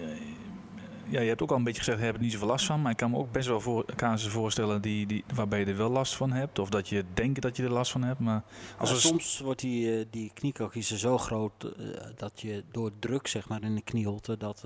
ja, 1.05 1.21
je 1.21 1.27
hebt 1.27 1.41
ook 1.41 1.51
al 1.51 1.57
een 1.57 1.63
beetje 1.63 1.79
gezegd, 1.79 1.97
je 1.97 2.03
hebt 2.03 2.17
er 2.17 2.23
niet 2.23 2.31
zoveel 2.31 2.47
last 2.47 2.65
van. 2.65 2.81
Maar 2.81 2.91
ik 2.91 2.97
kan 2.97 3.11
me 3.11 3.17
ook 3.17 3.31
best 3.31 3.47
wel 3.47 3.61
voor, 3.61 3.85
casussen 3.95 4.31
voorstellen 4.31 4.81
die, 4.81 5.05
die, 5.05 5.23
waarbij 5.33 5.59
je 5.59 5.65
er 5.65 5.77
wel 5.77 5.89
last 5.89 6.15
van 6.15 6.31
hebt. 6.31 6.59
Of 6.59 6.69
dat 6.69 6.89
je 6.89 7.03
denkt 7.13 7.41
dat 7.41 7.57
je 7.57 7.63
er 7.63 7.71
last 7.71 7.91
van 7.91 8.03
hebt. 8.03 8.19
Maar 8.19 8.43
als 8.77 8.89
Ja, 8.89 8.95
we 8.95 9.01
soms 9.01 9.39
wordt 9.39 9.59
die, 9.59 9.99
eh, 9.99 10.05
die 10.09 10.53
zo 10.81 11.17
groot 11.17 11.63
eh, 11.63 11.71
dat 12.15 12.41
je 12.41 12.63
door 12.71 12.91
druk 12.99 13.27
zeg 13.27 13.49
maar, 13.49 13.63
in 13.63 13.75
de 13.75 13.83
knieholte 13.83 14.37
dat 14.37 14.63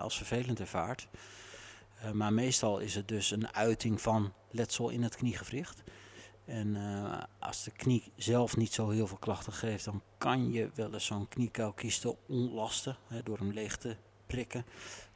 als 0.00 0.16
vervelend 0.16 0.60
ervaart. 0.60 1.08
Eh, 2.00 2.10
maar 2.10 2.32
meestal 2.32 2.78
is 2.78 2.94
het 2.94 3.08
dus 3.08 3.30
een 3.30 3.54
uiting 3.54 4.00
van 4.00 4.32
letsel 4.50 4.88
in 4.88 5.02
het 5.02 5.16
kniegewricht. 5.16 5.82
En 6.44 6.76
eh, 6.76 7.22
als 7.38 7.64
de 7.64 7.70
knie 7.70 8.12
zelf 8.16 8.56
niet 8.56 8.72
zo 8.72 8.88
heel 8.88 9.06
veel 9.06 9.16
klachten 9.16 9.52
geeft, 9.52 9.84
dan 9.84 10.02
kan 10.18 10.52
je 10.52 10.70
wel 10.74 10.92
eens 10.92 11.06
zo'n 11.06 11.28
kniekelkieste 11.28 12.16
ontlasten 12.28 12.96
hè, 13.06 13.22
door 13.22 13.38
hem 13.38 13.52
leeg 13.52 13.76
te 13.76 13.96
prikken. 14.26 14.64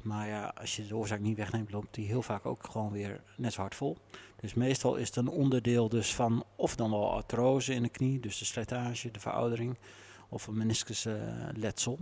Maar 0.02 0.28
ja, 0.28 0.52
als 0.60 0.76
je 0.76 0.86
de 0.86 0.96
oorzaak 0.96 1.20
niet 1.20 1.36
wegneemt, 1.36 1.72
loopt 1.72 1.94
die 1.94 2.06
heel 2.06 2.22
vaak 2.22 2.46
ook 2.46 2.66
gewoon 2.70 2.92
weer 2.92 3.22
net 3.36 3.52
zo 3.52 3.60
hard 3.60 3.74
vol. 3.74 3.96
Dus 4.40 4.54
meestal 4.54 4.96
is 4.96 5.06
het 5.06 5.16
een 5.16 5.28
onderdeel 5.28 5.88
dus 5.88 6.14
van 6.14 6.44
of 6.56 6.76
dan 6.76 6.90
wel 6.90 7.12
artrose 7.12 7.74
in 7.74 7.82
de 7.82 7.88
knie, 7.88 8.20
dus 8.20 8.38
de 8.38 8.44
slijtage, 8.44 9.10
de 9.10 9.20
veroudering, 9.20 9.78
of 10.28 10.46
een 10.46 10.56
meniscusletsel 10.56 11.98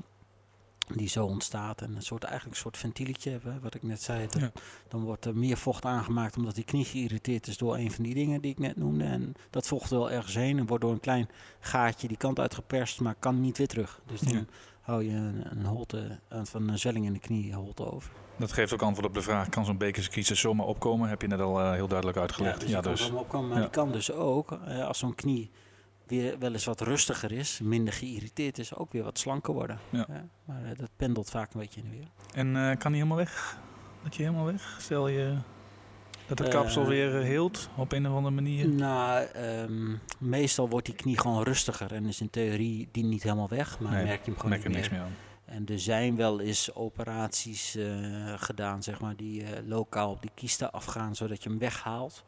die 0.97 1.09
zo 1.09 1.25
ontstaat. 1.27 1.81
En 1.83 1.97
een 1.97 2.03
soort, 2.03 2.23
eigenlijk 2.25 2.55
een 2.57 2.63
soort 2.63 2.77
ventieletje 2.77 3.31
hebben, 3.31 3.61
wat 3.63 3.75
ik 3.75 3.83
net 3.83 4.03
zei. 4.03 4.27
Dan, 4.27 4.41
Ja. 4.41 4.51
dan 4.89 5.01
wordt 5.03 5.25
er 5.25 5.37
meer 5.37 5.57
vocht 5.57 5.85
aangemaakt 5.85 6.37
omdat 6.37 6.55
die 6.55 6.65
knie 6.65 6.85
geïrriteerd 6.85 7.47
is 7.47 7.57
door 7.59 7.77
een 7.77 7.93
van 7.93 8.05
die 8.05 8.15
dingen 8.15 8.41
die 8.41 8.51
ik 8.51 8.59
net 8.59 8.77
noemde. 8.77 9.05
En 9.05 9.35
dat 9.51 9.67
vocht 9.67 9.91
wel 9.91 10.11
ergens 10.11 10.35
heen 10.35 10.59
en 10.59 10.67
wordt 10.67 10.83
door 10.85 10.93
een 10.93 11.01
klein 11.01 11.29
gaatje 11.61 12.09
die 12.09 12.17
kant 12.17 12.39
uitgeperst, 12.39 13.01
maar 13.01 13.15
kan 13.19 13.41
niet 13.41 13.59
weer 13.59 13.69
terug. 13.69 14.01
Dus 14.07 14.21
dan 14.21 14.33
Ja. 14.33 14.45
hou 14.81 15.05
je 15.05 15.11
een, 15.11 15.45
een 15.51 15.65
holte, 15.65 16.19
een, 16.29 16.47
van 16.47 16.69
een 16.69 16.79
zwelling 16.79 17.07
in 17.07 17.13
de 17.13 17.19
knie 17.19 17.55
holte 17.55 17.93
over. 17.93 18.11
dat 18.37 18.53
geeft 18.53 18.73
ook 18.73 18.83
antwoord 18.83 19.07
op 19.09 19.15
de 19.15 19.23
vraag, 19.23 19.49
kan 19.49 19.65
zo'n 19.65 19.79
bekerskiesten 19.79 20.37
zomaar 20.37 20.67
opkomen? 20.67 21.09
Heb 21.09 21.23
je 21.23 21.29
net 21.29 21.41
al 21.41 21.61
eh, 21.61 21.73
heel 21.73 21.89
duidelijk 21.89 22.19
uitgelegd. 22.19 22.61
dus 22.61 22.71
die 23.01 23.09
kan 23.11 23.19
opkomen, 23.19 23.49
maar 23.49 23.57
Ja. 23.59 23.63
die 23.63 23.73
kan 23.73 23.93
dus 23.93 24.13
ook, 24.13 24.53
als 24.87 24.99
zo'n 24.99 25.15
knie 25.15 25.51
weer 26.09 26.39
wel 26.39 26.53
eens 26.53 26.65
wat 26.65 26.81
rustiger 26.81 27.33
is, 27.33 27.61
minder 27.63 27.93
geïrriteerd 27.95 28.59
is, 28.59 28.75
ook 28.75 28.93
weer 28.93 29.03
wat 29.05 29.19
slanker 29.19 29.55
worden. 29.55 29.79
Ja. 29.91 30.07
maar 30.45 30.65
eh, 30.65 30.79
dat 30.79 30.91
pendelt 30.97 31.31
vaak 31.31 31.55
een 31.55 31.61
beetje 31.61 31.81
in 31.81 31.91
de 31.91 31.97
weer. 31.97 32.09
En 32.35 32.57
eh, 32.57 32.77
kan 32.79 32.93
die 32.93 33.01
helemaal 33.03 33.17
weg? 33.25 33.59
Dat 34.03 34.15
je 34.17 34.23
helemaal 34.23 34.45
weg? 34.45 34.77
Stel 34.81 35.09
je 35.09 35.37
dat 36.27 36.39
het 36.39 36.49
Eh, 36.49 36.55
kapsel 36.55 36.87
weer 36.87 37.13
heelt 37.13 37.69
op 37.77 37.93
een 37.93 38.07
of 38.09 38.15
andere 38.15 38.35
manier? 38.35 38.69
Nou, 38.69 39.25
ehm, 39.27 39.97
meestal 40.19 40.69
wordt 40.69 40.87
die 40.87 40.95
knie 40.95 41.19
gewoon 41.19 41.43
rustiger 41.43 41.93
en 41.95 42.07
is 42.07 42.21
in 42.21 42.31
theorie 42.31 42.89
die 42.93 43.05
niet 43.05 43.23
helemaal 43.23 43.49
weg, 43.49 43.79
maar 43.81 43.93
Nee, 43.93 44.05
merk 44.05 44.19
je 44.19 44.25
hem 44.25 44.35
gewoon 44.35 44.51
Merk 44.51 44.63
er 44.63 44.69
niet 44.69 44.79
niks 44.79 44.91
meer. 44.91 44.99
meer 45.01 45.09
aan. 45.09 45.15
En 45.45 45.67
er 45.67 45.79
zijn 45.79 46.17
wel 46.17 46.41
eens 46.41 46.75
operaties 46.75 47.77
gedaan, 48.37 48.83
zeg 48.83 49.01
maar, 49.01 49.17
die 49.17 49.45
lokaal 49.67 50.11
op 50.11 50.23
die 50.23 50.31
kiesten 50.35 50.71
afgaan, 50.73 51.15
zodat 51.15 51.43
je 51.43 51.49
hem 51.49 51.59
weghaalt. 51.59 52.25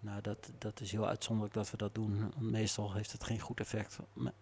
Nou, 0.00 0.20
dat, 0.20 0.50
dat 0.58 0.80
is 0.80 0.92
heel 0.92 1.06
uitzonderlijk 1.08 1.54
dat 1.54 1.70
we 1.70 1.76
dat 1.76 1.94
doen. 1.94 2.18
Want 2.20 2.50
meestal 2.50 2.92
heeft 2.92 3.12
het 3.12 3.24
geen 3.24 3.40
goed 3.40 3.60
effect. 3.60 3.98
Me- 4.12 4.32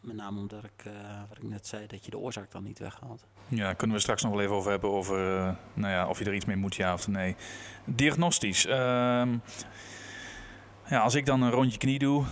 Met 0.00 0.16
name 0.16 0.38
omdat 0.40 0.64
ik, 0.64 0.84
eh, 0.84 0.92
wat 1.28 1.36
ik 1.36 1.42
net 1.42 1.66
zei, 1.66 1.86
dat 1.86 2.04
je 2.04 2.10
de 2.10 2.18
oorzaak 2.18 2.50
dan 2.50 2.62
niet 2.64 2.78
weghaalt. 2.78 3.26
Ja, 3.48 3.72
kunnen 3.72 3.96
we 3.96 4.02
straks 4.02 4.22
nog 4.22 4.32
wel 4.32 4.40
even 4.40 4.54
over 4.54 4.70
hebben 4.70 4.90
over 4.90 5.36
eh, 5.38 5.50
nou 5.74 5.92
ja, 5.92 6.08
of 6.08 6.18
je 6.18 6.24
er 6.24 6.34
iets 6.34 6.44
mee 6.44 6.56
moet, 6.56 6.74
ja 6.74 6.92
of 6.92 7.08
nee. 7.08 7.36
Diagnostisch. 7.84 8.66
ehm, 8.66 9.36
ja, 10.88 10.98
als 11.00 11.14
ik 11.14 11.26
dan 11.26 11.42
een 11.42 11.50
rondje 11.50 11.78
knie 11.78 11.98
doe, 11.98 12.24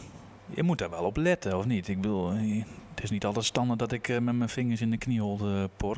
je 0.54 0.62
moet 0.62 0.78
daar 0.78 0.90
wel 0.90 1.04
op 1.04 1.16
letten, 1.16 1.58
of 1.58 1.64
niet? 1.66 1.88
Ik 1.88 2.00
bedoel, 2.00 2.30
eh, 2.30 2.64
het 2.94 3.02
is 3.04 3.11
niet 3.11 3.25
altijd 3.25 3.44
standaard 3.44 3.78
dat 3.78 3.92
ik 3.92 4.08
met 4.08 4.35
mijn 4.35 4.49
vingers 4.49 4.80
in 4.80 4.90
de 4.90 4.99
knieholte 4.99 5.70
por. 5.76 5.96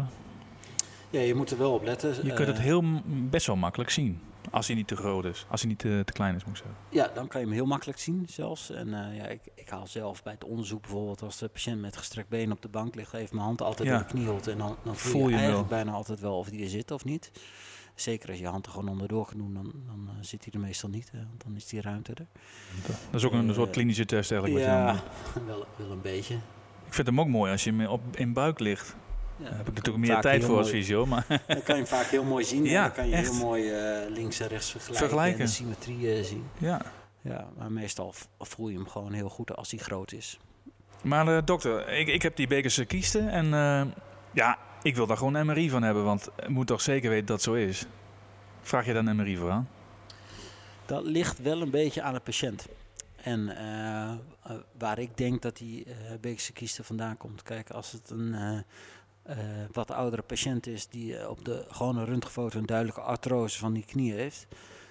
Ja, 1.11 1.21
je 1.21 1.35
moet 1.35 1.51
er 1.51 1.59
wel 1.59 1.73
op 1.73 1.83
letten. 1.85 2.27
Je 2.27 2.33
kunt 2.33 2.49
het 2.49 2.59
heel 2.61 2.83
best 3.05 3.47
wel 3.47 3.57
makkelijk 3.57 3.91
zien. 3.91 4.21
Als 4.51 4.67
hij 4.67 4.77
niet 4.77 4.89
te 4.89 4.97
groot 4.97 5.25
is. 5.25 5.47
Als 5.51 5.61
hij 5.61 5.71
niet 5.71 5.79
te, 5.79 6.03
te 6.05 6.13
klein 6.13 6.35
is, 6.35 6.45
moet 6.45 6.57
ik 6.59 6.63
zeggen. 6.65 6.83
Ja, 6.91 7.11
dan 7.15 7.29
kan 7.29 7.41
je 7.41 7.47
hem 7.47 7.55
heel 7.57 7.67
makkelijk 7.67 7.99
zien 7.99 8.27
zelfs. 8.29 8.71
En 8.71 8.95
eh, 9.11 9.17
ja, 9.17 9.27
ik, 9.27 9.41
ik 9.55 9.69
haal 9.69 9.87
zelf 9.87 10.23
bij 10.23 10.33
het 10.33 10.45
onderzoek 10.45 10.81
bijvoorbeeld 10.83 11.23
als 11.23 11.39
de 11.39 11.49
patiënt 11.49 11.81
met 11.81 11.97
gestrekt 11.97 12.29
been 12.29 12.53
op 12.53 12.63
de 12.63 12.69
bank 12.69 12.95
ligt, 12.95 13.13
even 13.13 13.35
mijn 13.35 13.47
hand 13.47 13.63
altijd 13.63 13.89
Ja. 13.89 13.95
in 13.95 14.01
de 14.03 14.07
knieholte. 14.09 14.51
En 14.51 14.59
dan, 14.59 14.77
dan 14.85 14.97
voel, 14.97 15.13
Voel 15.13 15.29
je, 15.29 15.37
eigenlijk 15.37 15.69
wel. 15.69 15.79
bijna 15.79 15.93
altijd 15.97 16.21
wel 16.21 16.39
of 16.39 16.49
die 16.49 16.63
er 16.63 16.69
zit 16.71 16.91
of 16.91 17.05
niet. 17.05 17.31
Zeker 17.95 18.29
als 18.29 18.39
je 18.39 18.47
hand 18.47 18.67
er 18.67 18.73
gewoon 18.73 18.89
onderdoor 18.89 19.27
kan 19.27 19.39
doen, 19.39 19.55
dan, 19.55 19.73
dan 19.87 20.09
eh, 20.09 20.15
zit 20.21 20.45
hij 20.45 20.53
er 20.53 20.61
meestal 20.61 20.89
niet. 20.91 21.11
hè, 21.11 21.19
want 21.19 21.43
dan 21.45 21.57
is 21.57 21.67
die 21.67 21.81
ruimte 21.81 22.13
er. 22.15 22.27
Dat 22.87 22.97
is 23.21 23.25
ook 23.25 23.33
een 23.33 23.49
Eh, 23.49 23.55
soort 23.55 23.71
klinische 23.71 24.05
test 24.05 24.31
eigenlijk. 24.33 24.65
Wat 24.65 24.75
je 24.75 24.79
dan, 24.79 24.87
Ja, 25.45 25.47
wel, 25.47 25.67
wel 25.77 25.91
een 25.91 26.01
beetje. 26.01 26.35
ik 26.87 26.95
vind 26.95 27.07
hem 27.07 27.21
ook 27.21 27.27
mooi 27.29 27.53
als 27.53 27.65
je 27.65 27.71
hem 27.73 27.87
op, 27.87 28.01
in 28.17 28.33
buik 28.33 28.59
ligt. 28.59 28.97
Daar 29.39 29.57
heb 29.57 29.69
ik 29.69 29.75
natuurlijk 29.75 30.07
meer 30.07 30.21
tijd 30.21 30.45
voor 30.45 30.59
als 30.59 30.71
fysio. 30.71 31.07
Maar 31.07 31.25
Dan 31.29 31.39
kan 31.47 31.63
je 31.67 31.73
hem 31.73 31.87
vaak 31.87 32.07
heel 32.07 32.25
mooi 32.25 32.45
zien. 32.45 32.65
Ja, 32.65 32.77
en 32.77 32.83
dan 32.83 32.93
kan 32.93 33.09
je 33.09 33.15
echt. 33.15 33.31
heel 33.31 33.41
mooi 33.41 33.71
eh, 33.71 34.11
links 34.11 34.41
en 34.41 34.49
rechts 34.49 34.71
vergelijken, 34.71 35.09
Vergelijken. 35.09 35.41
en 35.41 35.47
de 35.47 35.53
symmetrie 35.53 36.13
eh, 36.15 36.25
zien. 36.25 36.45
ja. 36.59 36.83
Ja, 37.21 37.49
maar 37.59 37.73
meestal 37.73 38.15
voel 38.39 38.69
je 38.69 38.77
hem 38.77 38.89
gewoon 38.89 39.13
heel 39.13 39.29
goed 39.29 39.57
als 39.57 39.71
hij 39.71 39.81
groot 39.81 40.13
is. 40.13 40.39
Maar 41.03 41.37
eh, 41.37 41.43
dokter, 41.45 41.89
ik, 41.89 42.09
ik 42.09 42.23
heb 42.23 42.37
die 42.37 42.47
Bekerse 42.47 42.85
kiesten 42.85 43.29
en 43.29 43.47
ja, 44.33 44.59
ik 44.83 44.97
wil 44.97 45.07
daar 45.07 45.17
gewoon 45.17 45.35
een 45.35 45.47
MRI 45.47 45.71
van 45.71 45.83
hebben, 45.83 46.05
want 46.05 46.29
ik 46.37 46.49
moet 46.49 46.67
toch 46.67 46.81
zeker 46.81 47.11
weten 47.11 47.27
dat 47.27 47.37
het 47.37 47.45
zo 47.45 47.55
is. 47.55 47.87
Vraag 48.63 48.87
je 48.87 48.93
daar 48.93 49.07
een 49.07 49.17
MRI 49.17 49.37
voor 49.37 49.51
aan? 49.51 49.69
Dat 50.87 51.05
ligt 51.05 51.39
wel 51.43 51.63
een 51.63 51.71
beetje 51.71 52.03
aan 52.03 52.15
de 52.15 52.21
patiënt. 52.21 52.67
En 53.23 53.53
waar 54.79 54.99
ik 54.99 55.17
denk 55.17 55.43
dat 55.43 55.57
die 55.57 55.87
uh, 55.87 55.93
Beekse 56.21 56.85
vandaan 56.85 57.17
komt. 57.17 57.43
Kijk, 57.43 57.71
als 57.71 57.93
het 57.93 58.11
een 58.11 58.65
eh, 59.29 59.37
wat 59.73 59.91
oudere 59.91 60.23
patiënt 60.23 60.67
is 60.67 60.89
die 60.89 61.17
eh, 61.17 61.29
op 61.31 61.45
de 61.45 61.65
gewone 61.69 62.05
röntgenfoto 62.05 62.59
een 62.59 62.67
duidelijke 62.67 63.01
artrose 63.01 63.59
van 63.59 63.73
die 63.73 63.85
knie 63.85 64.13
heeft. 64.13 64.47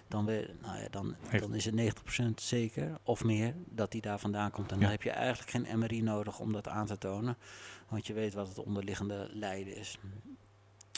Dan, 0.08 0.26
we, 0.26 0.54
nou 0.62 0.78
ja, 0.80 0.88
dan, 0.90 1.16
dan 1.40 1.54
is 1.54 1.66
het 1.66 1.76
90% 2.20 2.24
zeker 2.36 2.98
of 3.04 3.24
meer 3.24 3.54
dat 3.66 3.92
die 3.92 4.02
daar 4.02 4.20
vandaan 4.20 4.52
komt. 4.52 4.72
En 4.72 4.76
Ja. 4.76 4.82
dan 4.82 4.92
heb 4.92 5.02
je 5.04 5.10
eigenlijk 5.12 5.50
geen 5.50 5.80
MRI 5.80 6.02
nodig 6.02 6.40
om 6.40 6.54
dat 6.54 6.68
aan 6.68 6.86
te 6.86 6.98
tonen. 6.98 7.38
Want 7.90 8.08
je 8.08 8.14
weet 8.14 8.34
wat 8.34 8.48
het 8.48 8.60
onderliggende 8.60 9.30
lijden 9.34 9.76
is. 9.76 9.98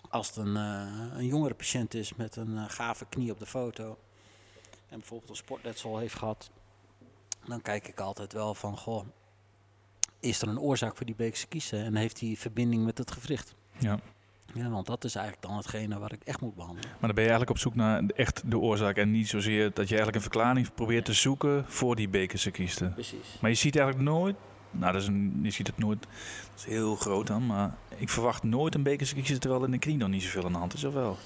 Als 0.10 0.27
het 0.27 0.36
een, 0.36 0.55
eh, 0.58 1.17
een 1.17 1.25
jongere 1.25 1.53
patiënt 1.53 1.93
is 1.93 2.15
met 2.15 2.36
een 2.36 2.69
gave 2.69 3.05
knie 3.10 3.31
op 3.31 3.39
de 3.39 3.46
foto 3.46 3.98
en 4.89 4.98
bijvoorbeeld 5.00 5.29
een 5.29 5.36
sportletsel 5.36 5.98
heeft 5.98 6.15
gehad, 6.15 6.50
dan 7.48 7.62
kijk 7.62 7.88
ik 7.88 8.00
altijd 8.00 8.34
wel 8.34 8.53
van, 8.55 8.77
goh, 8.77 9.05
is 10.20 10.42
er 10.42 10.48
een 10.48 10.60
oorzaak 10.60 10.96
voor 10.98 11.06
die 11.06 11.16
Beekse 11.16 11.48
kiezen 11.48 11.84
en 11.84 11.96
heeft 11.96 12.20
die 12.20 12.40
verbinding 12.40 12.86
met 12.86 12.98
het 12.98 13.12
gewricht? 13.12 13.56
Ja. 13.78 14.00
Ja, 14.54 14.70
want 14.70 14.86
dat 14.86 15.04
is 15.04 15.16
eigenlijk 15.16 15.48
dan 15.48 15.58
hetgene 15.58 16.00
wat 16.00 16.12
ik 16.12 16.24
echt 16.24 16.42
moet 16.42 16.56
behandelen. 16.56 16.90
Maar 16.90 17.00
dan 17.00 17.16
ben 17.16 17.24
je 17.24 17.30
eigenlijk 17.30 17.50
op 17.50 17.58
zoek 17.58 17.76
naar 17.76 18.04
echt 18.16 18.42
de 18.46 18.58
oorzaak 18.58 18.98
en 18.98 19.12
niet 19.12 19.28
zozeer 19.28 19.64
dat 19.74 19.88
je 19.88 19.96
eigenlijk 19.96 20.16
een 20.16 20.32
verklaring 20.32 20.74
probeert 20.74 21.06
te 21.06 21.14
zoeken 21.14 21.66
voor 21.68 21.96
die 21.96 22.10
Bekerse 22.10 22.52
kiesten. 22.52 22.94
Precies. 22.94 23.38
Maar 23.42 23.50
je 23.50 23.56
ziet 23.56 23.76
eigenlijk 23.76 24.10
nooit, 24.10 24.36
nou 24.72 24.94
dat 24.94 25.02
is 25.02 25.08
een, 25.08 25.40
je 25.44 25.52
ziet 25.52 25.68
het 25.68 25.78
nooit, 25.78 26.02
dat 26.02 26.10
is 26.56 26.66
heel 26.66 26.96
groot 26.96 27.28
dan, 27.28 27.46
maar 27.46 27.76
ik 27.98 28.10
verwacht 28.10 28.44
nooit 28.44 28.76
een 28.76 28.84
Bekerse 28.84 29.16
kiezen 29.16 29.40
terwijl 29.40 29.64
in 29.64 29.72
de 29.72 29.80
knie 29.80 29.98
nog 29.98 30.10
niet 30.10 30.24
zoveel 30.24 30.46
aan 30.46 30.52
de 30.52 30.58
hand 30.58 30.74
is, 30.74 30.84
of 30.84 30.94
wel? 30.94 31.18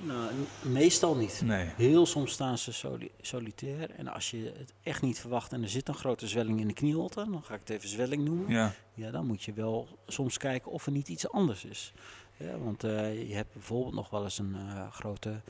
Nou, 0.00 0.30
meestal 0.62 1.16
niet. 1.16 1.40
Nee. 1.44 1.66
Heel 1.76 2.06
soms 2.06 2.32
staan 2.32 2.58
ze 2.58 2.72
soli- 2.72 3.10
solitair. 3.20 3.90
En 3.90 4.08
als 4.08 4.30
je 4.30 4.52
het 4.58 4.72
echt 4.82 5.02
niet 5.02 5.20
verwacht 5.20 5.52
en 5.52 5.62
er 5.62 5.68
zit 5.68 5.88
een 5.88 5.94
grote 5.94 6.26
zwelling 6.28 6.60
in 6.60 6.66
de 6.68 6.74
knieholte, 6.74 7.14
dan 7.30 7.42
ga 7.42 7.54
ik 7.54 7.60
het 7.60 7.70
even 7.70 7.88
zwelling 7.88 8.24
noemen. 8.24 8.48
Ja, 8.50 8.74
Ja, 8.94 9.10
dan 9.10 9.26
moet 9.26 9.42
je 9.42 9.52
wel 9.52 9.88
soms 10.06 10.38
kijken 10.38 10.70
of 10.70 10.86
er 10.86 10.92
niet 10.92 11.08
iets 11.08 11.28
anders 11.28 11.64
is. 11.64 11.92
Ja, 12.36 12.58
want 12.58 12.84
eh, 12.84 13.28
je 13.28 13.34
hebt 13.34 13.52
bijvoorbeeld 13.52 13.94
nog 13.94 14.10
wel 14.10 14.24
eens 14.24 14.38
een 14.38 14.54
eh, 14.56 14.90
grote 14.92 15.40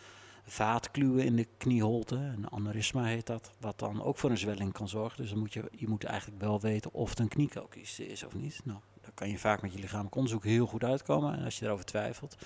vaatkluwe 0.46 1.24
in 1.24 1.36
de 1.36 1.46
knieholte. 1.58 2.14
Een 2.14 2.50
aneurysma 2.50 3.04
heet 3.04 3.26
dat. 3.26 3.50
Wat 3.60 3.78
dan 3.78 4.02
ook 4.02 4.18
voor 4.18 4.30
een 4.30 4.38
zwelling 4.38 4.72
kan 4.72 4.88
zorgen. 4.88 5.16
Dus 5.22 5.30
dan 5.30 5.38
moet 5.38 5.52
je, 5.52 5.64
je 5.70 5.88
moet 5.88 6.04
eigenlijk 6.04 6.40
wel 6.40 6.60
weten 6.60 6.92
of 6.92 7.10
het 7.10 7.18
een 7.18 7.28
kniekookiste 7.28 8.06
is 8.08 8.24
of 8.24 8.34
niet. 8.34 8.60
Nou, 8.64 8.78
daar 9.06 9.14
kan 9.14 9.30
je 9.30 9.38
vaak 9.38 9.62
met 9.62 9.72
je 9.72 9.78
lichamelijk 9.78 10.14
onderzoek 10.14 10.44
heel 10.44 10.66
goed 10.66 10.84
uitkomen. 10.84 11.38
En 11.38 11.44
als 11.44 11.58
je 11.58 11.64
erover 11.64 11.84
twijfelt, 11.84 12.36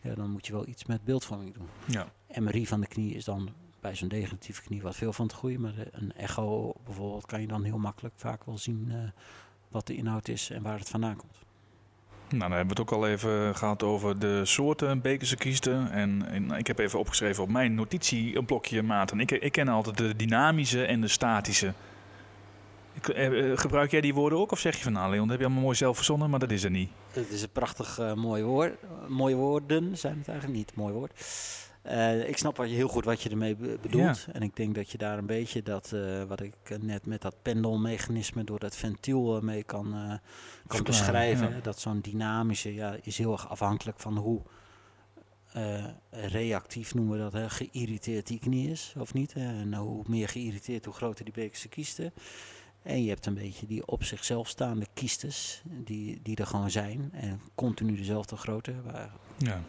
ja, 0.00 0.14
dan 0.14 0.30
moet 0.30 0.46
je 0.46 0.52
wel 0.52 0.66
iets 0.66 0.84
met 0.84 1.04
beeldvorming 1.04 1.54
doen. 1.54 1.68
ja. 1.86 2.06
MRI 2.40 2.66
van 2.66 2.80
de 2.80 2.86
knie 2.86 3.14
is 3.14 3.24
dan 3.24 3.50
bij 3.80 3.94
zo'n 3.94 4.08
degeneratieve 4.08 4.62
knie 4.62 4.82
wat 4.82 4.96
veel 4.96 5.12
van 5.12 5.26
te 5.26 5.34
groeien. 5.34 5.60
Maar 5.60 5.74
een 5.90 6.12
echo 6.16 6.72
bijvoorbeeld 6.84 7.26
kan 7.26 7.40
je 7.40 7.46
dan 7.46 7.64
heel 7.64 7.78
makkelijk 7.78 8.14
vaak 8.16 8.44
wel 8.44 8.58
zien 8.58 8.88
eh, 8.90 8.96
wat 9.68 9.86
de 9.86 9.96
inhoud 9.96 10.28
is 10.28 10.50
en 10.50 10.62
waar 10.62 10.78
het 10.78 10.88
vandaan 10.88 11.16
komt. 11.16 11.38
Nou, 12.28 12.42
dan 12.42 12.58
hebben 12.58 12.76
we 12.76 12.82
het 12.82 12.92
ook 12.92 12.98
al 12.98 13.08
even 13.08 13.56
gehad 13.56 13.82
over 13.82 14.18
de 14.18 14.44
soorten 14.44 15.00
Bekerse 15.00 15.36
kiesten. 15.36 15.90
En, 15.90 16.26
en 16.26 16.50
ik 16.50 16.66
heb 16.66 16.78
even 16.78 16.98
opgeschreven 16.98 17.42
op 17.42 17.48
mijn 17.48 17.74
notitieblokje, 17.74 18.82
Maarten. 18.82 19.20
Ik, 19.20 19.30
ik 19.30 19.52
ken 19.52 19.68
altijd 19.68 19.96
de 19.96 20.16
dynamische 20.16 20.84
en 20.84 21.00
de 21.00 21.08
statische. 21.08 21.72
Eh, 23.08 23.50
eh, 23.52 23.58
gebruik 23.58 23.90
jij 23.90 24.00
die 24.00 24.14
woorden 24.14 24.38
ook? 24.38 24.52
Of 24.52 24.58
zeg 24.58 24.76
je 24.76 24.82
van, 24.82 24.92
nou 24.92 25.10
Leon, 25.10 25.20
dat 25.22 25.30
heb 25.30 25.38
je 25.38 25.44
allemaal 25.44 25.62
mooi 25.62 25.76
zelf 25.76 25.96
verzonnen, 25.96 26.30
maar 26.30 26.38
dat 26.38 26.50
is 26.50 26.64
er 26.64 26.70
niet. 26.70 26.90
Het 27.10 27.30
is 27.30 27.42
een 27.42 27.50
prachtig 27.50 27.98
eh, 27.98 28.14
mooi 28.14 28.42
woord. 28.42 28.74
mooie 29.08 29.34
woorden 29.34 29.98
zijn 29.98 30.18
het 30.18 30.28
eigenlijk 30.28 30.58
niet, 30.58 30.74
mooi 30.76 30.92
woord. 30.94 31.12
Ik 32.26 32.36
snap 32.38 32.56
wat 32.56 32.68
je 32.68 32.74
heel 32.74 32.88
goed 32.88 33.04
wat 33.04 33.22
je 33.22 33.28
ermee 33.30 33.56
be- 33.56 33.78
bedoelt. 33.82 34.26
En 34.32 34.42
ik 34.42 34.56
denk 34.56 34.74
dat 34.74 34.90
je 34.90 34.98
daar 34.98 35.18
een 35.18 35.26
beetje 35.26 35.62
dat, 35.62 35.94
wat 36.28 36.40
ik 36.40 36.54
net 36.80 37.06
met 37.06 37.22
dat 37.22 37.34
pendelmechanisme 37.42 38.44
door 38.44 38.58
dat 38.58 38.76
ventiel 38.76 39.40
mee 39.40 39.62
kan, 39.64 40.20
kan 40.66 40.82
beschrijven. 40.82 41.50
ja. 41.50 41.60
Dat 41.62 41.78
zo'n 41.80 42.00
dynamische 42.00 42.74
ja, 42.74 42.96
is 43.02 43.18
heel 43.18 43.32
erg 43.32 43.48
afhankelijk 43.48 44.00
van 44.00 44.16
hoe 44.16 44.40
reactief 46.10 46.94
noemen 46.94 47.16
we 47.16 47.22
dat, 47.22 47.32
hè, 47.32 47.50
geïrriteerd 47.50 48.26
die 48.26 48.38
knie 48.38 48.70
is 48.70 48.94
of 48.98 49.14
niet. 49.14 49.32
En 49.32 49.74
hoe 49.74 50.04
meer 50.08 50.28
geïrriteerd, 50.28 50.84
hoe 50.84 50.94
groter 50.94 51.24
die 51.24 51.34
bekerse 51.34 51.68
kiesten. 51.68 52.12
En 52.82 53.02
je 53.02 53.08
hebt 53.08 53.26
een 53.26 53.34
beetje 53.34 53.66
die 53.66 53.86
op 53.86 54.04
zichzelf 54.04 54.48
staande 54.48 54.86
kiestes, 54.94 55.62
die, 55.64 56.20
die 56.22 56.36
er 56.36 56.46
gewoon 56.46 56.70
zijn. 56.70 57.10
En 57.12 57.40
continu 57.54 57.96
dezelfde 57.96 58.36
grootte. 58.36 58.74
Waar, 58.84 59.10
Ja. 59.36 59.62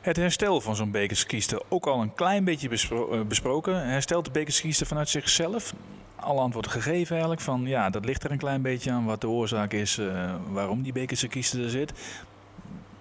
Het 0.00 0.16
herstel 0.16 0.60
van 0.60 0.76
zo'n 0.76 0.90
Bekerse 0.90 1.26
kieste, 1.26 1.62
ook 1.68 1.86
al 1.86 2.00
een 2.00 2.14
klein 2.14 2.44
beetje 2.44 2.68
eh, 2.68 3.20
besproken. 3.22 3.88
Herstelt 3.88 4.24
de 4.24 4.30
Bekerse 4.30 4.60
kieste 4.60 4.86
vanuit 4.86 5.08
zichzelf? 5.08 5.74
Al 6.16 6.40
antwoord 6.40 6.66
gegeven 6.66 7.10
eigenlijk 7.10 7.40
van 7.40 7.66
ja, 7.66 7.90
dat 7.90 8.04
ligt 8.04 8.24
er 8.24 8.30
een 8.30 8.38
klein 8.38 8.62
beetje 8.62 8.90
aan 8.90 9.04
wat 9.04 9.20
de 9.20 9.28
oorzaak 9.28 9.72
is 9.72 9.98
eh, 9.98 10.34
waarom 10.48 10.82
die 10.82 10.92
Bekerse 10.92 11.28
kieste 11.28 11.62
er 11.62 11.70
zit. 11.70 11.92